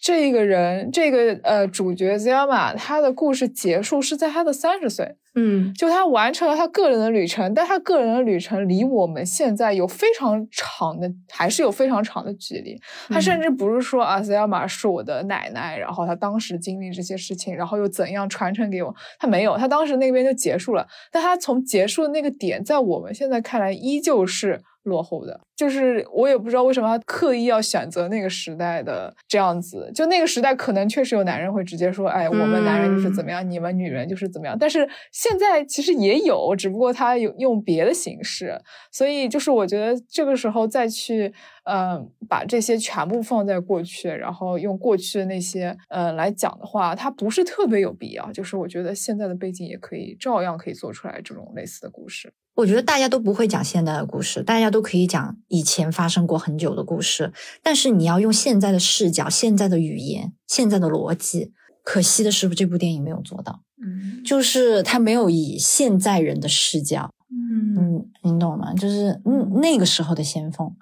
[0.00, 12.78] 这个人，这个呃，主角 Zelma，他的故事结束是在他的三十岁，嗯，就他完成了他个人的旅程，但他个人的旅程离我们现在有非常长的，还是有非常长的距离。
[13.08, 20.86] 他甚至不是说啊，Zelma 是我的奶奶，然后他当时经历这些事情，然后又怎样传承给我，他没有，他当时那边就结束了。
[21.10, 24.60] 但他从结束的那个点，在我们现在看来，依旧是。
[24.86, 29.90] 落后的，就是我也不知道为什么他刻意要选择那个时代的这样子。
[29.94, 38.58] 就那个时代，可能确实有男人会直接说：“哎，我们男人就是怎么样，你们女人就是怎么样。”但是现在其实也有，只不过他有用别的形式。
[38.92, 41.32] 所以就是我觉得这个时候再去，
[41.64, 48.30] 嗯，把这些全部放在过去，然后用过去的那些，呃，来讲的话，它不是特别有必要。
[48.30, 52.32] 就是我觉得现在的背景也可以照样可以做出来这种类似的故事。
[52.56, 57.32] 我觉得大家都不会讲现代的故事，大家都可以讲以前发生过很久的故事。
[57.62, 61.52] 但是你要用现在的视角、现在的语言、现在的逻辑。
[61.84, 63.60] 可惜的是，这部电影没有做到。
[63.80, 67.10] 嗯，就是他没有以现在人的视角。
[67.30, 68.72] 嗯，你懂吗？
[68.74, 70.74] 就是嗯，那个时候的先锋，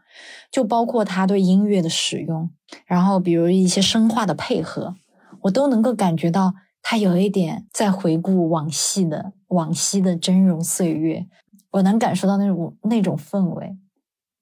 [0.52, 2.48] 就包括他对音乐的使用，
[2.86, 4.94] 然后比如一些声化的配合，
[5.42, 11.26] 我都能够感觉到他有一点在回顾往昔的往昔的峥嵘岁月。
[11.74, 13.76] 我能感受到那种那种氛围，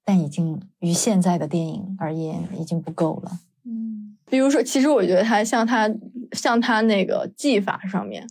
[0.05, 3.31] 但已经于现在的电影而言已经不够了。
[3.65, 5.89] 嗯，比如说，其实我觉得他像他
[6.31, 8.27] 像他那个技法上面。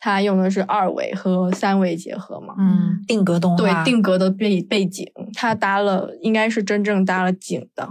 [0.00, 2.54] 他用的是二维和三维结合嘛？
[2.58, 7.88] 嗯，定格动画对定格的背背景，他搭了应该是真正搭了景的，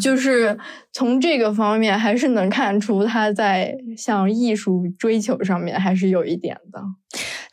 [0.00, 0.58] 就是
[0.94, 6.82] 从这个方面还是能看出他在像艺术追求上面还是有一点的。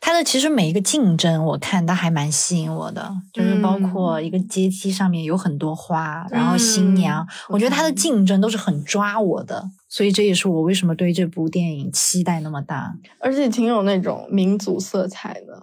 [0.00, 9.70] 他的其实每一个竞争，我看它还蛮吸引我的，就是包括一个阶梯上面有很多花，然后新娘，我觉得它的竞争都是很抓我的。
[9.88, 15.62] 所以这也是我为什么对这部电影期待那么大，而且挺有那种民族色彩的，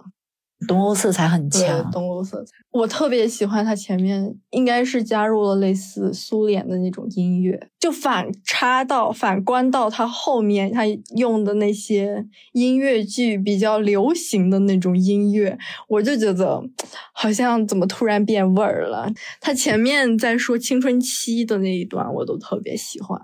[0.66, 1.90] 东欧色彩很强。
[1.90, 10.82] 东欧色彩，我特别喜欢它前面应该是加入了类似苏联的那种音乐，就反差到反观到它后面，它
[11.16, 15.56] 用的那些音乐剧比较流行的那种音乐，
[15.88, 16.60] 我就觉得
[17.12, 19.08] 好像怎么突然变味儿了。
[19.40, 23.20] 它前面在说青春期的那一段，我都特别喜欢。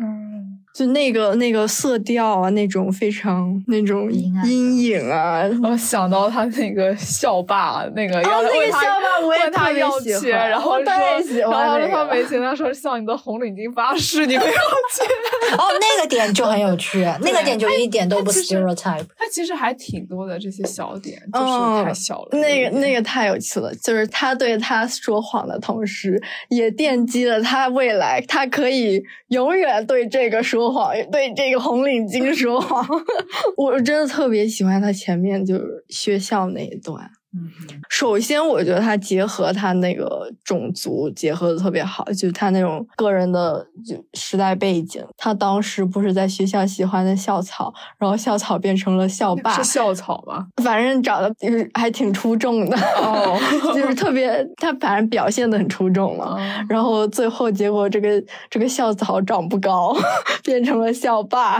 [0.00, 15.06] 嗯，就那个那个色调啊，那种非常那种阴影啊，我想到他那个校霸，那个要哦那个问他校霸我也问他特别要钱，喜欢然后说，我特别喜欢然后那个他没钱，他说向你的红领巾发誓，你不要钱。
[15.58, 19.04] 哦，那个点就很有趣，那个点就一点都不 stereotype。
[19.18, 22.38] 他其实还挺多的这些小点，就是嗯太小了。
[22.38, 32.86] 那个那个太有趣了，就是他对他说谎的同时，也奠基了他未来，他可以永远对这个说谎，对这个红领巾说谎。
[33.56, 37.10] 我真的特别喜欢他前面就是学校那一段。
[37.32, 37.48] 嗯，
[37.88, 45.04] 首先，我觉得他结合他那个种族结合的特别好，就是他那种个人的就时代背景。
[45.16, 50.46] 他当时不是在学校喜欢的校草，然后校草变成了校霸，是校草吗？
[50.62, 53.38] 反正长得就是还挺出众的哦
[53.74, 56.36] 就是特别他反正表现的很出众嘛。
[56.38, 59.96] 嗯然后最后结果这个这个校草长不高，
[60.44, 61.58] 变成了校霸，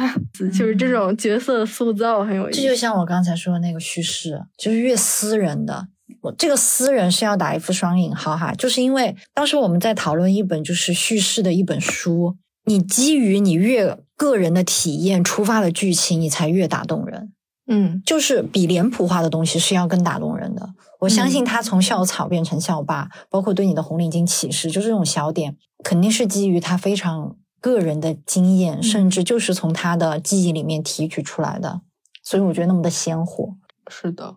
[0.52, 2.60] 就是这种角色塑造很有意思。
[2.60, 5.88] 这就像我刚才说的那个叙事，就是越私人的。
[6.22, 17.32] 我这个私人是要打一副双引号哈，就是因为当时我们在讨论一本就是叙事的一本书，你基于你越个人的体验出发的剧情，你才越打动人。
[17.72, 20.70] 嗯就是比脸谱化的东西是要更打动人的。
[20.98, 31.82] 我相嗯信他从校草变成校霸，包括对你的红领巾启示，就这种小点，肯定是基于他非常个人的经验，嗯甚至就是从他的记忆里面提取出来的。
[32.24, 33.54] 所以我觉得那么的鲜活。
[33.88, 34.36] 是的，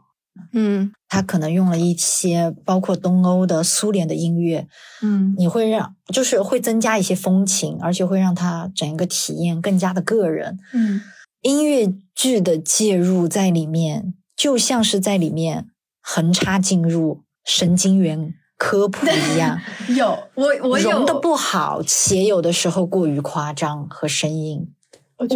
[0.52, 4.68] 嗯他可能用了一些包括东欧的、苏联的音乐，
[5.02, 10.58] 嗯你会让就是会增加一些风情，而且会让他整个体验更加的个人。
[10.74, 11.02] 嗯
[11.42, 15.68] 音乐剧的介入在里面，就像是在里面
[16.02, 19.60] 横插进入神经元科普一样，
[19.96, 24.70] 有我我有融的不好，且有的时候过于夸张和生硬。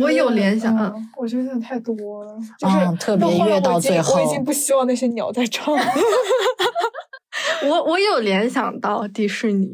[0.02, 5.82] 我有联想嗯我觉得有点太多了，就是嗯特别越到最后我已经不希望那些鸟在唱了。
[7.68, 9.70] 我我有联想到迪士尼，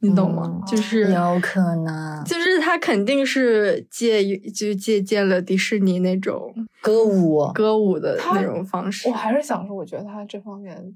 [0.00, 0.42] 你懂吗？
[0.46, 9.14] 嗯就是有可能就是他肯定是借就借鉴了迪士尼那种歌舞，歌舞的那种方式我。
[9.14, 10.94] 还是想说，我觉得他这方面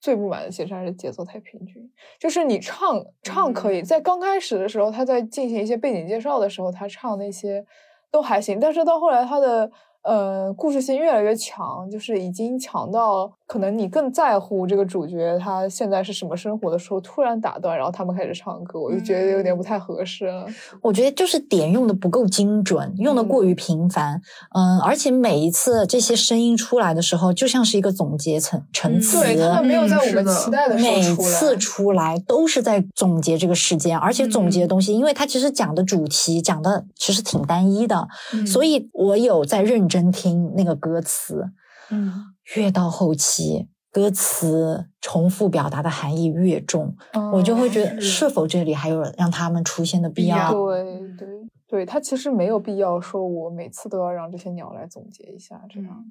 [0.00, 1.90] 最不满的其实还是节奏太平均。
[2.20, 7.64] 就是你唱唱可以，在刚开始的时候，他在进行一些背景介绍的时候，他唱那些
[8.10, 9.70] 都还行，但是到后来他的。
[10.08, 20.46] 呃，故事性越来越强，就是已经强到可能你更在乎这个主角他现在是什么生活的时候，突然打断，然后他们开始唱歌，我就觉得有点不太合适了。
[20.82, 24.20] 我觉得就是点用的不够精准，用的过于频繁。
[24.52, 29.20] 嗯，而且每一次这些声音出来的时候，就像是一个总结层陈嗯词。
[29.20, 31.28] 对他们没有在我们期待的时每候出来。
[31.28, 41.44] 次出来都是在总结这个事件，而且总结的东西，因为它其实讲的主题讲的其实挺单一的，嗯所以我有在认真听那个歌词，
[41.90, 42.12] 嗯
[42.54, 50.52] 越到后期，歌词重复表达的含义越重，嗯我就会觉得是是否这里还有让他们出现的必要？
[50.52, 50.84] 对
[51.16, 51.28] 对
[51.66, 56.04] 对，他其实没有必要说我每次都要让这些鸟来总结一下这样。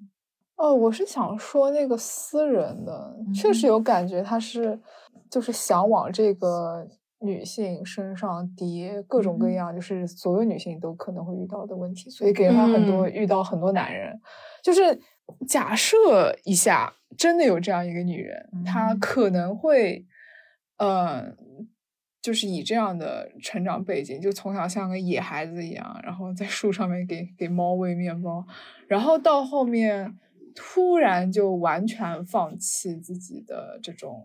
[0.58, 4.80] 哦，我是想说那个私人的，确实有感觉他是
[5.30, 6.86] 就是想往这个
[7.20, 14.18] 女性身上叠各种各样，就是所有女性都可能会遇到的问题，所以给了他很多、嗯遇到很多男人。
[14.64, 15.00] 就是
[15.48, 20.06] 假设一下，真的有这样一个女人，她嗯可能会，
[20.78, 21.36] 呃，
[22.22, 28.46] 就是以这样的成长背景，就从小像个野孩子一样，然后在树上面给给猫喂面包，
[28.88, 30.18] 然后到后面
[30.56, 34.24] 突然就完全放弃自己的这种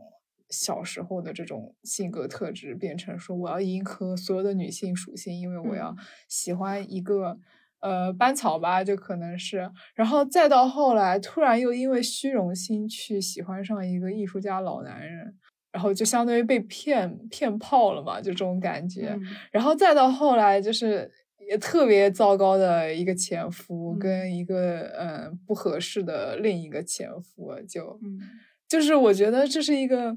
[0.48, 5.94] 小时候的这种性格特质，变成说我要迎合所有的女性属性，因为我要
[6.28, 7.38] 喜欢一个。
[7.80, 15.34] 呃，班草吧，就可能是，然后再到后来，突然又因为虚荣心去喜欢上一个艺术家老男人，
[15.72, 19.08] 然后就相当于被骗骗炮了嘛，就这种感觉。
[19.14, 19.22] 嗯。
[19.50, 21.10] 然后再到后来，就是
[21.48, 23.98] 也特别糟糕的一个前夫，嗯。
[23.98, 28.20] 跟一个嗯、呃不合适的另一个前夫，就嗯。
[28.68, 30.16] 就是我觉得这是一个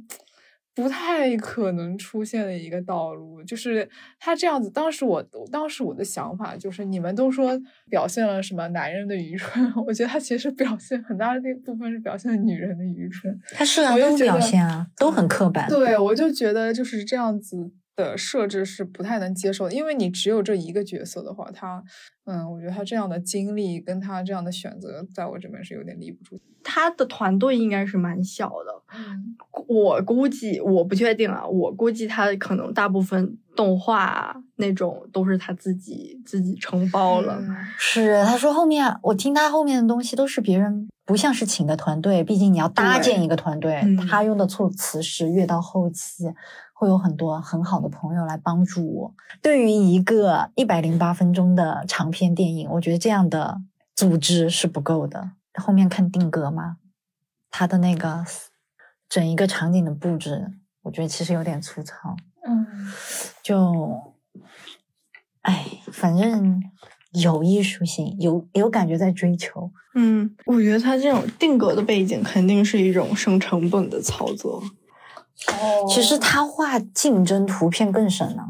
[0.76, 3.44] 不太可能出现的一个道路。
[3.44, 3.88] 就是
[4.20, 5.22] 他这样子，当时我
[5.52, 7.60] 当时我的想法就是，你们都说
[7.90, 13.38] 表现了什么男人的愚蠢，我觉得他其实表现很大的那部分是表现了女人的愚蠢。
[13.52, 15.68] 他是啊，都表现啊，都很刻板。
[15.68, 21.84] 对，我就觉得就是这样子的设置是不太能接受的，因为你只有这一个角色的话，他，
[22.26, 26.40] 嗯，我觉得他这样的经历跟他这样的选择，在我这边是有点立不住。
[26.64, 29.36] 他的团队应该是蛮小的，嗯
[29.68, 37.38] 我估计我不确定啊，我估计他可能大部分动画啊那种都是他自己自己承包了。
[37.42, 46.24] 嗯是，他说后面我听他后面的东西都是别人不像是请的团队，毕竟你要搭建一个团队，嗯他用的措辞是越到后期
[46.84, 49.16] 会有很多很好的朋友来帮助我。
[49.42, 53.62] 对于一个一百零八分钟的长篇电影，我觉得这样的
[53.96, 55.32] 组织是不够的。
[55.54, 56.76] 后面看定格嘛，
[57.50, 58.26] 他的那个
[59.08, 62.18] 整一个场景的布置，我觉得其实有点粗糙。
[62.46, 62.68] 嗯，
[63.42, 64.14] 就，
[65.44, 66.62] 哎，反正
[67.14, 69.72] 有艺术性，有有感觉在追求。
[69.96, 74.62] 嗯，我觉得他这种定格的背景肯定是一种省成本的操作。
[75.48, 78.44] 哦其实他画竞争图片更省呢。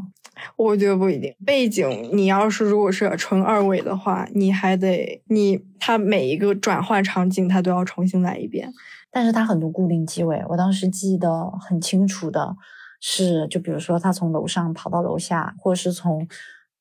[0.57, 8.71] 我觉得不一定，背景你要是如果是纯二维的话，你还得你它每一个转换场景它都要重新来一遍。
[9.09, 12.55] 但是他很多固定机位，我当时记得很清楚的
[12.99, 16.27] 是，就比如说他从楼上跑到楼下，或者是从，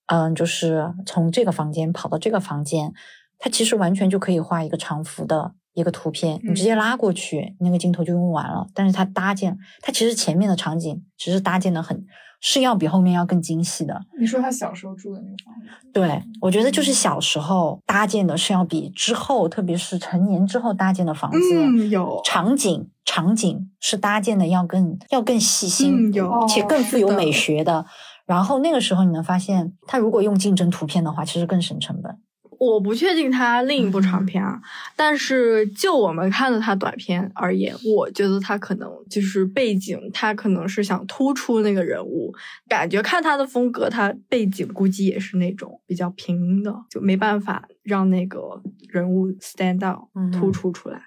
[0.06, 2.92] 嗯，就是从这个房间跑到这个房间，
[3.38, 8.66] 他其实完全就可以画一个长幅的一个图片，你直接拉过去，那个镜头就用完了。
[8.74, 12.04] 但是它搭建，它其实前面的场景只是搭建的很，
[12.40, 14.00] 是要比后面要更精细的。
[14.18, 27.86] 你说他小时候住的那个房子，对，我觉得就是小时候搭建的是要比之后，特别是成年之后搭建的房子，嗯，有场景场景是搭建的要更要更细心，嗯有且更富有美学的。
[28.26, 32.18] 然后那个时候你能发现，他如果用竞争图片的话，其实更省成本。
[32.64, 34.60] 我不确定他另一部长嗯片啊，
[34.94, 42.32] 但是就我们看的他短片而言，我觉得他可能就是背景，他可能是想突出那个人物，
[42.68, 51.02] 感觉看他的风格，他背景估计也是那种比较平的，就没办法让那个人物 stand out 嗯突出出来。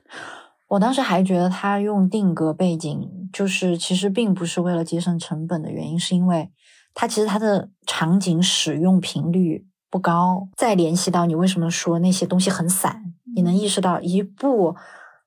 [0.68, 6.50] 我当时还觉得他用定格背景，就是其实并不是为了节省成本的原因，是因为
[6.94, 9.66] 他其实他的场景使用频率
[9.96, 10.50] 不高。
[10.58, 14.76] 再联系到你为什么说那些东西很散，你能意识到一部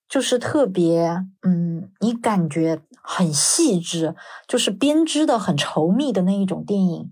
[0.07, 4.15] 就是特别，嗯，你感觉很细致，
[4.47, 7.11] 就是编织的很稠密的那一种电影。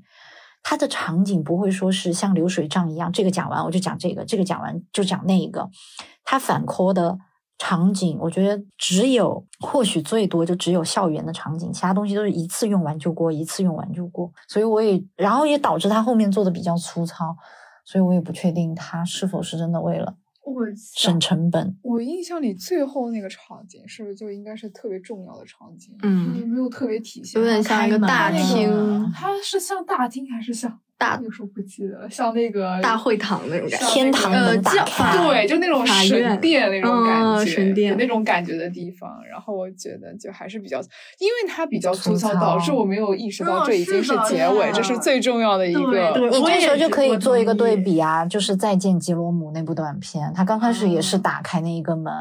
[0.62, 5.70] 它的场景不会说是像流水账一样，这个讲完我就讲这个，这个讲完就讲那个。
[6.22, 7.16] 它反扣的
[7.58, 14.30] 场景，我觉得只有或许最多就只有校园的场景，其他东西都是一次用完就过，一次用完就过。
[14.46, 17.34] 所以我也，然后也导致他后面做的比较粗糙，
[17.84, 20.62] 所以我也不确定他是否是真的为了我
[20.94, 21.76] 省成本。
[21.82, 25.96] 我印象里最后那个场景是不是就应该是特别重要的场景？
[26.02, 39.10] 嗯就是没有特别体现，有点像一个大厅它是像大厅还是像大有时候不记得了，像那个大会堂那种感觉天堂那个门打教开，对，就那种神殿那种感觉，嗯神殿有那种感觉的地方。
[39.30, 40.78] 然后我觉得就还是比较，
[41.18, 46.12] 因为它比较粗糙，导致我没有意识到嗯这已经是结尾，是这是最重要的一个。
[46.14, 52.12] 对你这时候就可以做一个对比啊，就是《再见吉罗姆》那部短片，它刚开始也是哦打开那一个门，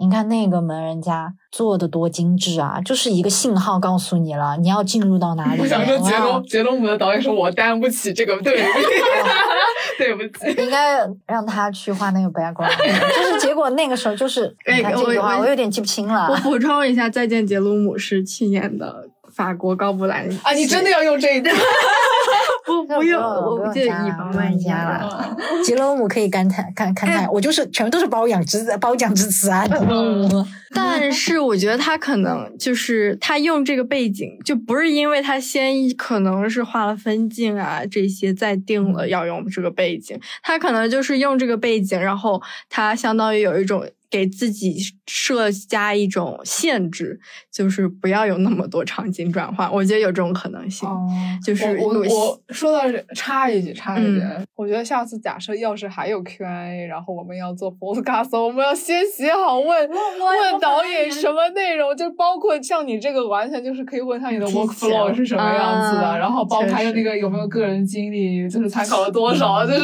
[0.00, 5.60] 嗯你看那个门，人家做的多精致啊，就是一个信号告诉你了，你要进入到哪里。
[5.60, 8.86] 我想说杰罗杰罗姆的导演说：“我担不起这个，对不起，
[9.98, 10.62] 对不起。
[10.62, 12.76] 应该让他去画那个 background，
[13.16, 16.36] 就是结果那个时候就是， 哎你看这句话我我我有点记不清了我。
[16.38, 21.54] 补充一下，《再见杰鲁姆》是去年的法国高布兰啊，你真的要用这一段？
[22.66, 24.98] 不不用，我不不介意防万一用加啊。
[25.06, 25.36] 了。
[25.62, 29.66] 吉罗姆可以感叹看看看，我就是全部都是褒奖之褒奖之词啊。
[29.66, 42.40] 吉罗姆， 但是我觉得他可能就是他用这个背景，就不是因为他先可能是画了分镜啊这些，再定了要用这个背景，他可能就是用这个背景，然后
[42.70, 44.76] 他相当于有一种给自己
[45.08, 47.18] 设加一种限制，
[47.52, 49.68] 就是不要有那么多场景转换。
[49.72, 51.08] 我觉得有这种可能性，哦
[51.44, 69.80] 就是我我我说到这，插一句，插一句，嗯我觉得下次假设要是还有 Q&A，然后我们要做 podcast，我们要先写好问问导演什么内容，就包括像你这个，完全就是可以问他你的 workflow 是什么样子的，啊然后包括还有那个有没有个人经历，就是参考了多少， 就是。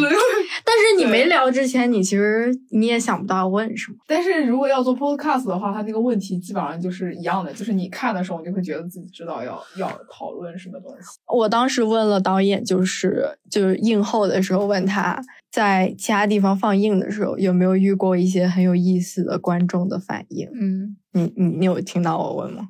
[0.62, 3.96] 但是你没聊之前，你其实你也想不到要问什么。
[4.20, 11.18] 但是如果要做 podcast 的话，它那个问题基本上就是一样的，就是你看的时候，你就会觉得自己知道要要讨论什么东西。
[11.26, 15.18] 我当时问了导演，就是就是映后的时候问他
[15.50, 20.46] 在其他地方放映的时候有没有遇过一些很有意思的观众的反应。
[20.52, 22.68] 嗯，你你你有听到我问吗？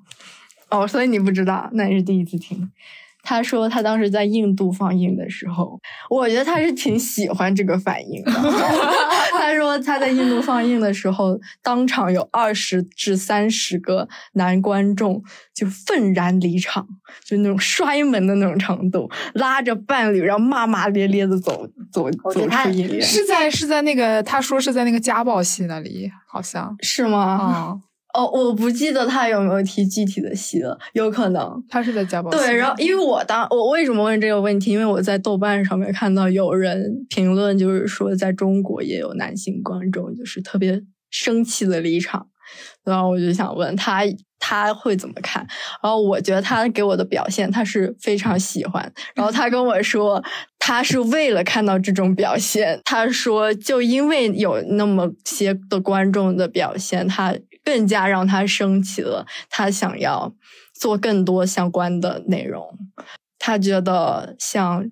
[0.68, 2.70] 哦，所以你不知道，那你是第一次听。
[3.22, 8.32] 他说他当时在印度放映的时候，我觉得他是挺喜欢这个反应的。
[9.32, 15.22] 他说他在印度放映的时候，当场有二十至三十个男观众
[15.54, 16.86] 就愤然离场，
[17.24, 23.00] 就那种摔门的那种程度，拉着伴侣，然后骂骂咧咧的走走走出影院。
[23.00, 27.20] 是在是在那个他说是在那个家暴戏那里，好像是吗？
[27.20, 27.80] 啊。
[28.12, 32.30] 哦，我不记得他有没有提具体的戏了，有可能他是在家暴。
[32.30, 34.72] 对，然后因为我当我为什么问这个问题？
[34.72, 42.26] 因为我在豆瓣上面看到有人评论，就是说在中国也有男性观众就是特别生气的离场，
[42.84, 44.02] 然后我就想问他
[44.38, 45.46] 他会怎么看？
[45.82, 50.22] 然后我觉得他给我的表现他是非常喜欢，然后他跟我说
[50.58, 57.34] 他是为了看到这种表现，他说就因为有那么些的观众的表现，他。
[57.64, 60.34] 更加让他升起了，他想要
[60.74, 62.66] 做更多相关的内容。
[63.38, 64.84] 他觉得像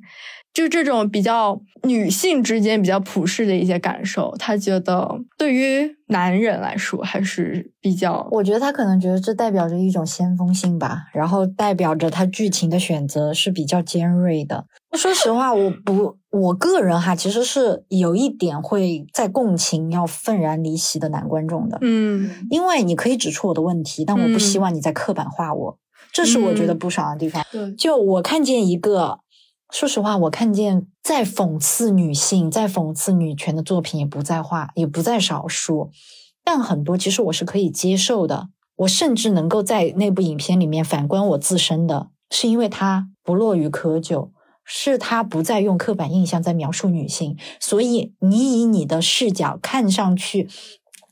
[0.55, 8.27] 就这种比较女性之间比较普世的一些感受，他觉得对于男人来说还是比较。
[8.33, 14.64] 我觉得他可能觉得这代表着一种先锋性吧，然后代表着他剧情的选择是比较尖锐的。
[14.99, 25.78] 说实话，我不，我个人哈，其实是有一点会在共情要愤然离席的男观众的，嗯，因为你可以指出我的问题，但我不希望你在刻板化我，
[26.12, 27.44] 这是我觉得不爽的地方。
[27.53, 29.20] 对，就我看见一个，
[29.70, 35.90] 说实话，我看见在讽刺女性、在讽刺女权的作品也不在话，也不在少数，
[36.42, 44.30] 但很多其实我是可以接受的，我甚至能够在那部影片里面反观我自身的，是因为它不落于窠臼。
[44.71, 50.47] 是他不再用刻板印象在描述女性，所以你以你的视角看上去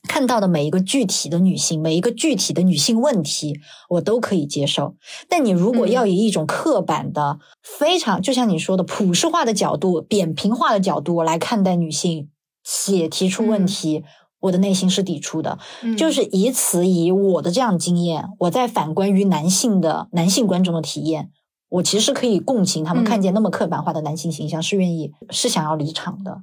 [0.06, 4.94] 看到的每一个具体的女性，每一个具体的女性问题，我都可以接受。
[5.26, 12.28] 但你如果要以一种刻板的、非常就像你说的普世化的角度、扁平化的角度来看待女性，
[12.62, 14.04] 且提出问题，
[14.40, 15.58] 我的内心是抵触的。
[15.96, 21.30] 就是以此以我的这样经验，我在反观于男性的男性观众的体验。
[21.68, 26.40] 我其实可以共情他们看见那么刻板化的男性形象，是愿意是想要离场的。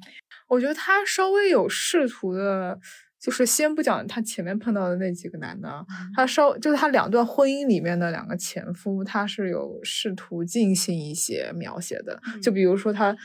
[0.50, 2.78] 我觉得他稍微有试图的，
[3.20, 12.22] 就是先不讲他前面碰到的那几个男的，他稍就是他两段婚姻里面的两个前夫，他是有试图进行一些描写的。
[12.42, 13.16] 就比如说他，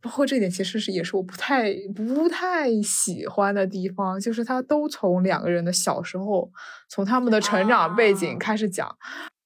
[0.00, 6.50] 包括这点其实是也是我不太不太喜欢的地方，就是他都从两个人的小时候，
[6.88, 8.96] 从他们的成长背景开始讲。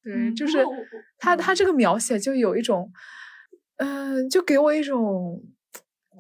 [0.03, 0.65] 对，就是
[1.19, 2.91] 他他这个描写就有一种，
[3.77, 5.43] 嗯，就给我一种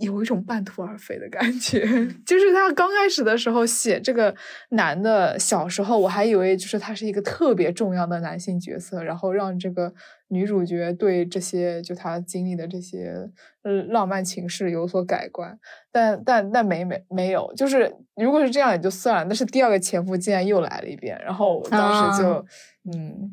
[0.00, 1.80] 有一种半途而废的感觉。
[2.24, 4.34] 就是他刚开始的时候写这个
[4.70, 9.92] 男的小时候，我还以为就是他是一个特别重要的男性角色，然后让这个
[10.28, 13.30] 女主角对这些就他经历的这些
[13.62, 15.58] 呃浪漫情事有所改观。
[15.92, 22.46] 但但但没没没有，就是如果是这样也就算了，但是第二个前夫竟然又来了一遍，然后我当时就
[22.90, 23.30] 嗯。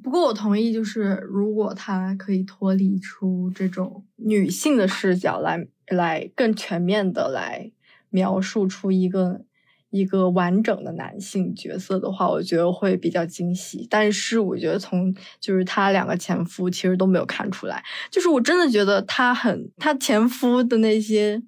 [0.00, 7.70] 不过我同意，就是如果他可以脱离出这种女性的视角来，来更全面的来
[8.10, 9.42] 描述出一个
[9.90, 13.86] 一个完整的男性角色的话，我觉得会比较惊喜。
[13.90, 21.42] 但是我觉得从就是他两个前夫其实都没有看出来，就是我真的觉得他很他前夫的那些。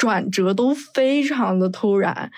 [0.00, 2.30] 转折都非常的突然，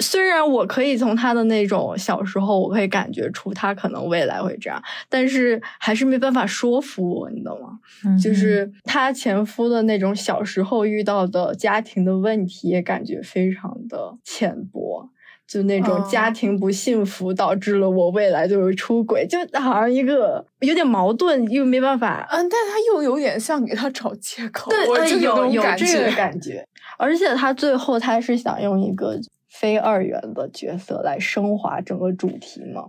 [0.00, 7.78] 虽然我可以从他的那种小时候，我可以感觉出他可能未来会这样，但是还是没办法说服我，你懂吗？
[8.18, 15.08] 就是他前夫的那种小时候遇到的家庭的问题，也感觉非常的浅薄，
[15.48, 26.62] 就那种家庭不幸福导致了我未来就是出轨，就好像一个有点矛盾又没办法，嗯，但他又有点像给他找借口，对，有有这个感觉。
[26.98, 29.18] 而且他最后他是想用一个
[29.48, 32.84] 非二元的角色来升华整个主题嘛？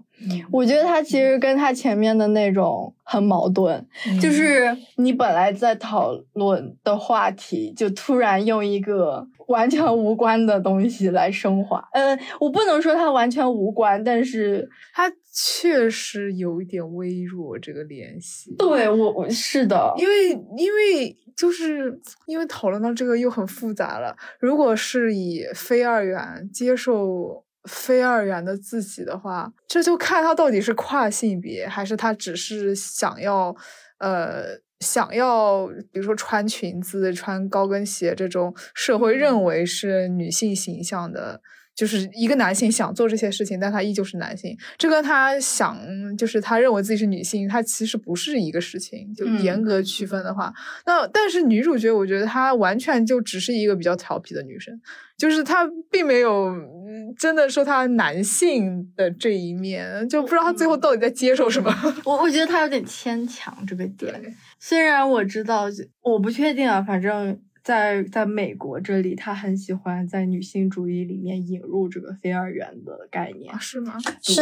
[0.52, 3.86] 我觉得他其实跟他前面的那种很矛盾，
[4.22, 11.88] 就是你本来在讨论的话题，就突然用一个完全无关的东西来升华。
[11.94, 15.10] 嗯，我不能说它完全无关，但是它
[15.42, 18.56] 确实有一点微弱这个联系。
[18.58, 21.16] 对我，我是的，因为因为。
[21.40, 24.14] 就是因为讨论到这个又很复杂了。
[24.42, 33.56] 如果是以非二元接受非二元的自己的话，这就看他到底是跨性别，还是他只是想要
[34.00, 34.48] 呃
[34.82, 41.40] 想要，比如说穿裙子、穿高跟鞋这种社会认为是女性形象的
[41.80, 45.80] 就是一个男性想做这些事情，但他依旧是男性，这跟他想
[46.18, 49.14] 就是他认为自己是女性，他其实不是一个事情。
[49.16, 50.54] 就嗯严格区分的话，
[50.86, 54.78] 那但是女主角，我觉得她完全就只是一个比较调皮的女生，
[55.18, 61.74] 就是她并没有嗯真的说她男性的这一面，就不知道她最后到底在接受什么。
[62.04, 64.36] 我我觉得她有点牵强这个点。
[64.60, 65.68] 虽然我知道，
[66.02, 67.40] 我不确定啊，反正
[67.70, 73.60] 在在美国这里，他很喜欢在女性主义里面引入这个非二元的概念啊，。
[73.60, 73.94] 是吗？
[74.24, 74.42] 是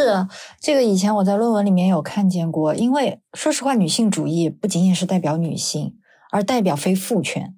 [0.61, 2.73] 这个，以前我在论文里面有看见过。
[2.73, 5.97] 因为说实话，女性主义不仅仅是代表女性，
[6.31, 7.53] 而代表非父权。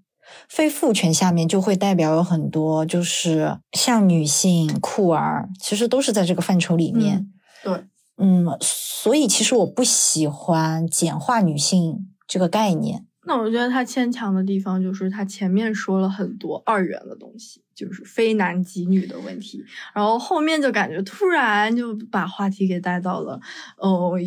[0.48, 7.32] 非父权下面就会代表有很多，就是像女性、酷儿，其实都是在这个范畴里面。
[7.64, 7.84] 对，
[8.18, 13.06] 嗯，所以其实我不喜欢简化女性这个概念。
[13.30, 19.64] 那我觉得他牵强的地方就是他前面说了很多二元的东西，就是非男即女的问题，
[19.94, 23.40] 然后后面就感觉突然就把话题给带到了，
[23.78, 24.18] 呃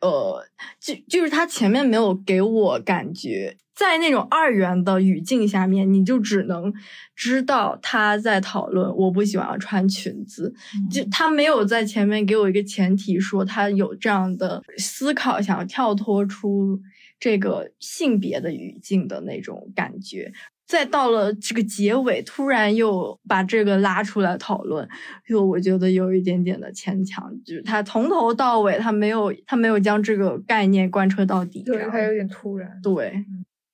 [0.00, 0.44] 呃，
[0.80, 6.72] 就就是他前面没有给我感觉，在那种二元的语境下面，你就只能
[7.14, 10.52] 知道他在讨论我不喜欢穿裙子，
[10.90, 16.80] 就他没有在前面给我一个前提，说他有这样的思考，想要跳脱出
[17.20, 20.32] 这个性别的语境的那种感觉。
[20.66, 24.88] 再到了这个结尾，突然又把这个拉出来讨论，
[25.28, 31.64] 就我觉得有一点点的牵强，就是他从头到尾他没有他没有将这个概念贯彻到底。
[31.66, 32.78] 这对，样他有点突然。
[32.84, 33.12] 对，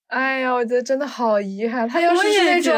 [0.08, 1.88] 哎呀，我觉得真的好遗憾。
[1.88, 2.72] 他要是是那种，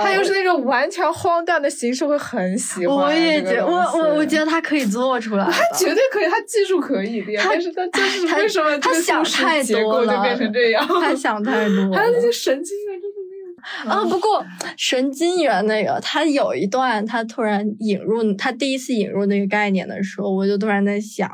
[0.00, 2.96] 他要是那种完全荒诞的形式，会很喜欢。
[2.96, 7.42] 我也觉得我我我觉得他可以做出来， 他绝对可以，他技术可以的呀。
[7.46, 10.86] 但是他就是他为什么这他想太结多了，构就变成这样？
[10.86, 11.96] 他想太多了。
[11.96, 13.90] 还有那些神经元真的没有。
[13.90, 14.44] 啊，不过
[14.76, 21.28] 神经元那个，他有一段，他突然引入，他第一次引入那个概念的时候，我就突然在想，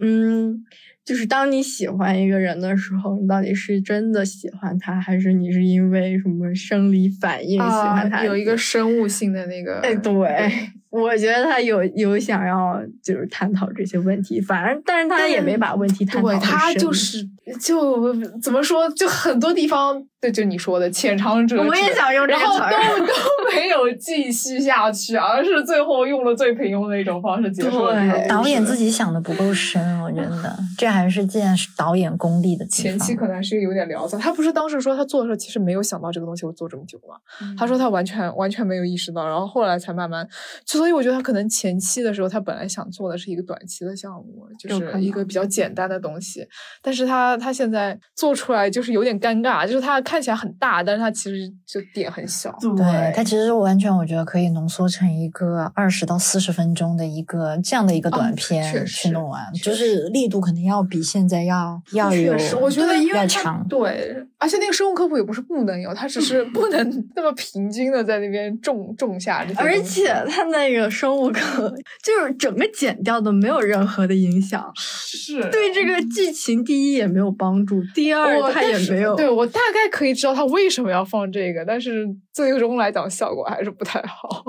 [0.00, 0.64] 嗯，
[1.08, 8.18] 就是当你喜欢一个人的时候，你到底是真的喜欢他，还是你是因为什么生理反应喜欢他？
[8.18, 9.80] 啊，有一个生物性的那个。
[9.80, 17.26] 哎，对，我觉得他有有想要就是探讨这些问题，反正但是他也没把问题探讨对他就是
[17.58, 23.12] 就怎么说，就很多地方，对，就你说的浅尝辄止，我也想用这然后个词儿都都
[23.56, 28.28] 没有继续下去，而是最后用了最平庸的一种方式结束了对。
[28.28, 32.66] 导演自己想的不够深，我觉得这还是见导演功力的。
[32.66, 37.16] 前期可能还是有点潦草，他不是当时说他做的时候其实没有想到这个东西会做这么久吗？
[37.42, 40.28] 嗯他说他完全完全没有意识到，然后后来才慢慢，
[40.64, 46.46] 所以我觉得他可能前期的时候他本来想做的是一个短期的项目，就是一个比较简单的东西，
[46.82, 52.56] 但是他他现在做出来就是有点尴尬，就是他看起来很大，但是他其实就点很小。
[52.76, 63.66] 对他其实完全我觉得可以浓缩成一个二十到四十分钟的一个这样的一个短嗯片去弄完，就是力度肯定要比现在要 要有确实，我觉得因为它要强。
[63.68, 66.78] 对，而且那个生物科普也不是不能有，它只是 不能
[67.14, 79.16] 那么平均的在那边种种下这些而且它那个生物课就是整个剪掉的没有任何的影响，是对这个剧情第一也没有帮助，第二他我但是也没有。
[79.16, 84.44] 对我大概可以知道他为什么要放这个，但是最终来讲效果还是不太好。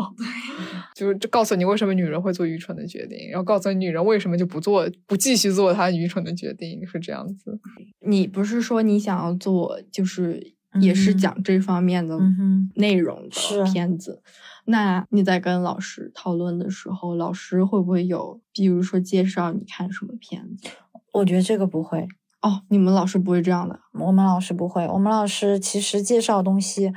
[0.99, 7.57] 就是就告诉你为什么女人会做愚蠢的决定，然后告诉你女人为什么就不做不继续做她愚蠢的决定，是这样子。
[8.05, 14.21] 你不是说你想要做就是也是嗯讲这方面的嗯内容是的片子？
[14.65, 20.67] 那你在跟老师讨论的时候，老师会不会有，比如说介绍你看什么片子？
[21.13, 22.07] 我觉得这个不会，
[22.41, 23.79] 哦，你们老师不会这样的。
[23.93, 26.91] 我们老师不会，我们老师其实介绍东西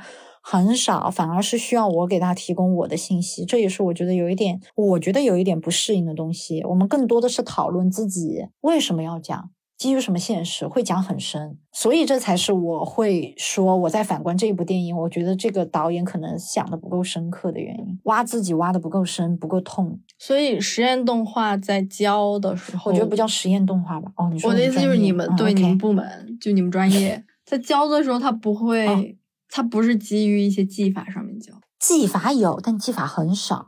[0.45, 6.61] 很少，反而是需要我给他提供我的信息，这也是我觉得有一点，我觉得有一点不适应的东西。
[6.65, 19.99] 我们更多的是讨论自己为什么要讲，基于什么现实，会讲很深，所以这才是我会说我在反观这一部电影，我觉得这个导演可能想的不够深刻的原因，挖自己挖的不够深，不够痛。
[20.19, 24.11] 所以实验动画在教的时候，我觉得不叫实验动画吧？
[24.17, 29.17] 哦，你说我的意思就是你们、嗯对、你们部门，就你们专业 在教的时候，他不会，
[29.53, 31.53] 哦他不是基于一些技法上面教。
[31.79, 33.67] 技法有，但技法很少。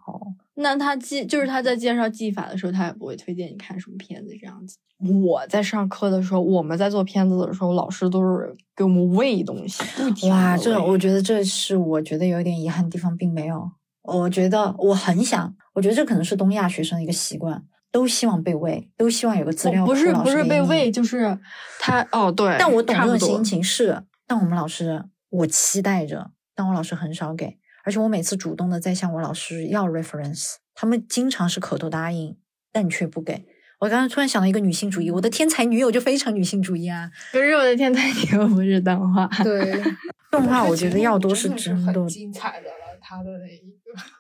[0.55, 4.77] 那他技就是他在介绍技法的时候，他也不会推荐你看什么片子这样子。
[5.21, 9.83] 我在上课的时候，我们在做片子的时候，老师都是给我们喂东西，
[10.29, 13.69] 哇，这我觉得这是我觉得有一点遗憾的地方，并没有。
[14.01, 17.61] 我觉得我很想，我觉得这可能是东亚学生的一个习惯，
[17.91, 19.91] 都希望被喂，都希望有个资料库。
[19.91, 21.37] 不是不是被喂，就是
[21.79, 25.03] 他哦对，但我懂这种心情是，但我们老师
[25.37, 32.37] 我期待着，但我老师很少给，而且我每次主动的在向我老师要 reference，他们经常是口头答应，
[32.71, 33.45] 但却不给。
[33.79, 37.11] 我刚刚突然想到一个女性主义，我的天才女友就非常女性主义啊。
[37.31, 39.83] 不是我的天才女友不是动画，对，
[40.31, 42.07] 动画我觉得要多是真的很。
[42.07, 44.14] 精彩的了，他的那一个。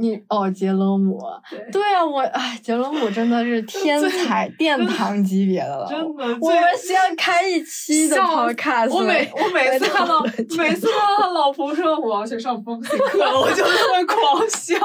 [0.00, 1.20] 你哦，杰罗姆，
[1.50, 5.86] 对对啊，我哎，杰罗姆真的是天才 殿堂级别的了。
[5.88, 8.90] 真的我们先开一期的笑 podcast。
[8.90, 10.30] 我每我每次看到每
[10.74, 14.76] 次看到他老婆说我要去上风景课，我就会狂笑。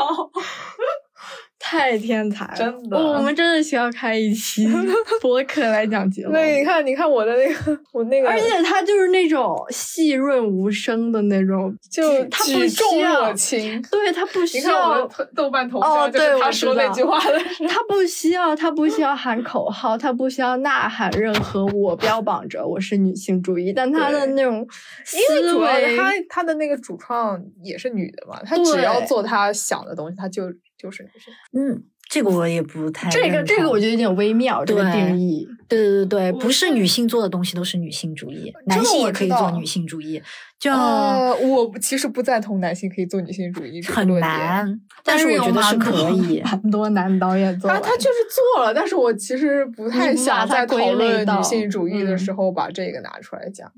[1.66, 4.68] 太天才了，真的我们真的需要开一期
[5.22, 6.38] 博客来讲杰罗姆。
[6.38, 13.82] 那你看，你看我的那个，我那个，而且他就是那种细润无声的那种，就他不重要热，情。
[13.84, 17.40] 对他不需你看我要的豆瓣头哦像，就对是他说那句话的。
[17.70, 24.56] 他不需要，他不需要喊口号，他不需要呐喊任何我标榜着我是女性主义，但他的那种
[25.14, 30.44] 因为思主要维，他他的那个主创也是女的嘛，她只要做她想的东西，她就
[30.84, 31.34] 就是男生。
[31.54, 35.48] 嗯，这个我也不太这个这个我觉得有点微妙，这个定义。
[35.70, 40.22] 对对对，对不是女性做的东西都是女性主义，男性也可以做女性主义，
[40.60, 44.20] 就呃，我其实不赞同男性可以做女性主义这个很。
[44.20, 44.80] 难。
[45.06, 46.42] 但是我觉得是可以。
[46.44, 53.72] 很多男导演做完他他就是做了，但是我其实不太想在讨论女性主义的嗯时候把这个拿出来讲。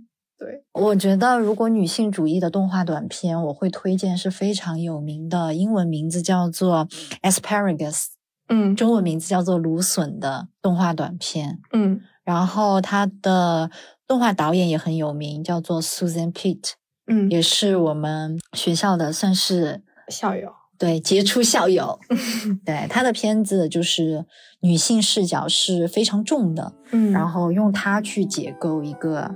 [0.45, 6.87] 对，我觉得如果女性主义的动画短片，我会推荐是非常有名的，英文名字叫做
[7.23, 8.09] Asparagus，
[8.47, 11.59] 嗯中文名字叫做芦笋的动画短片。
[11.73, 13.71] 嗯然后它的
[14.07, 16.73] 动画导演也很有名，叫做 Susan Pitt，
[17.07, 20.51] 嗯，也是我们学校的算是校友。
[20.77, 21.97] 对杰出校友。
[22.65, 24.25] 对他的片子就是
[24.59, 29.33] 女性视角是非常重的，嗯然后用它去解构一个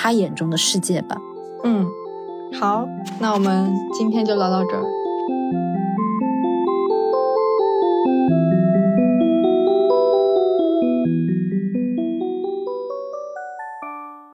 [0.00, 1.16] 他眼中的世界吧。
[1.64, 1.84] 嗯，
[2.60, 2.86] 好，
[3.18, 4.84] 那我们今天就聊到这儿。